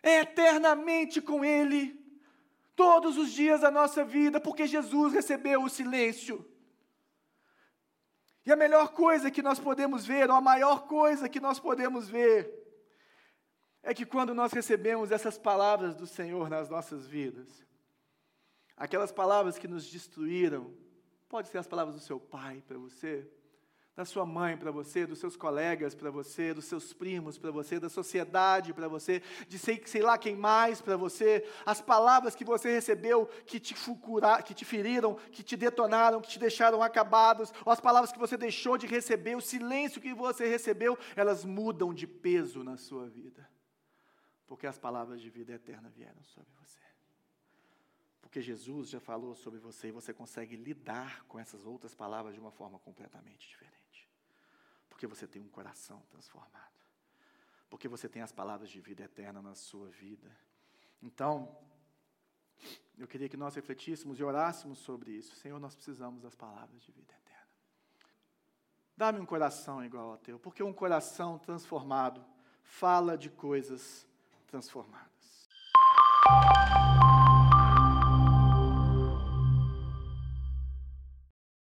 [0.03, 1.99] É eternamente com Ele,
[2.77, 6.47] todos os dias da nossa vida, porque Jesus recebeu o silêncio.
[8.45, 12.07] E a melhor coisa que nós podemos ver, ou a maior coisa que nós podemos
[12.07, 12.64] ver,
[13.85, 17.65] é que quando nós recebemos essas palavras do Senhor nas nossas vidas,
[18.77, 20.73] aquelas palavras que nos destruíram,
[21.29, 23.29] pode ser as palavras do seu pai para você,
[23.95, 27.79] da sua mãe para você, dos seus colegas para você, dos seus primos para você,
[27.79, 32.45] da sociedade para você, de sei, sei lá quem mais para você, as palavras que
[32.45, 37.53] você recebeu que te, fucura, que te feriram, que te detonaram, que te deixaram acabados,
[37.65, 41.93] ou as palavras que você deixou de receber, o silêncio que você recebeu, elas mudam
[41.93, 43.54] de peso na sua vida
[44.47, 46.81] porque as palavras de vida eterna vieram sobre você.
[48.21, 52.41] Porque Jesus já falou sobre você e você consegue lidar com essas outras palavras de
[52.41, 54.09] uma forma completamente diferente.
[54.89, 56.75] Porque você tem um coração transformado.
[57.71, 60.31] Porque você tem as palavras de vida eterna na sua vida.
[61.01, 61.57] Então,
[62.99, 65.35] eu queria que nós refletíssemos e orássemos sobre isso.
[65.37, 67.49] Senhor, nós precisamos das palavras de vida eterna.
[68.97, 72.25] Dá-me um coração igual ao teu, porque um coração transformado
[72.63, 74.07] fala de coisas
[74.55, 75.49] transformadas.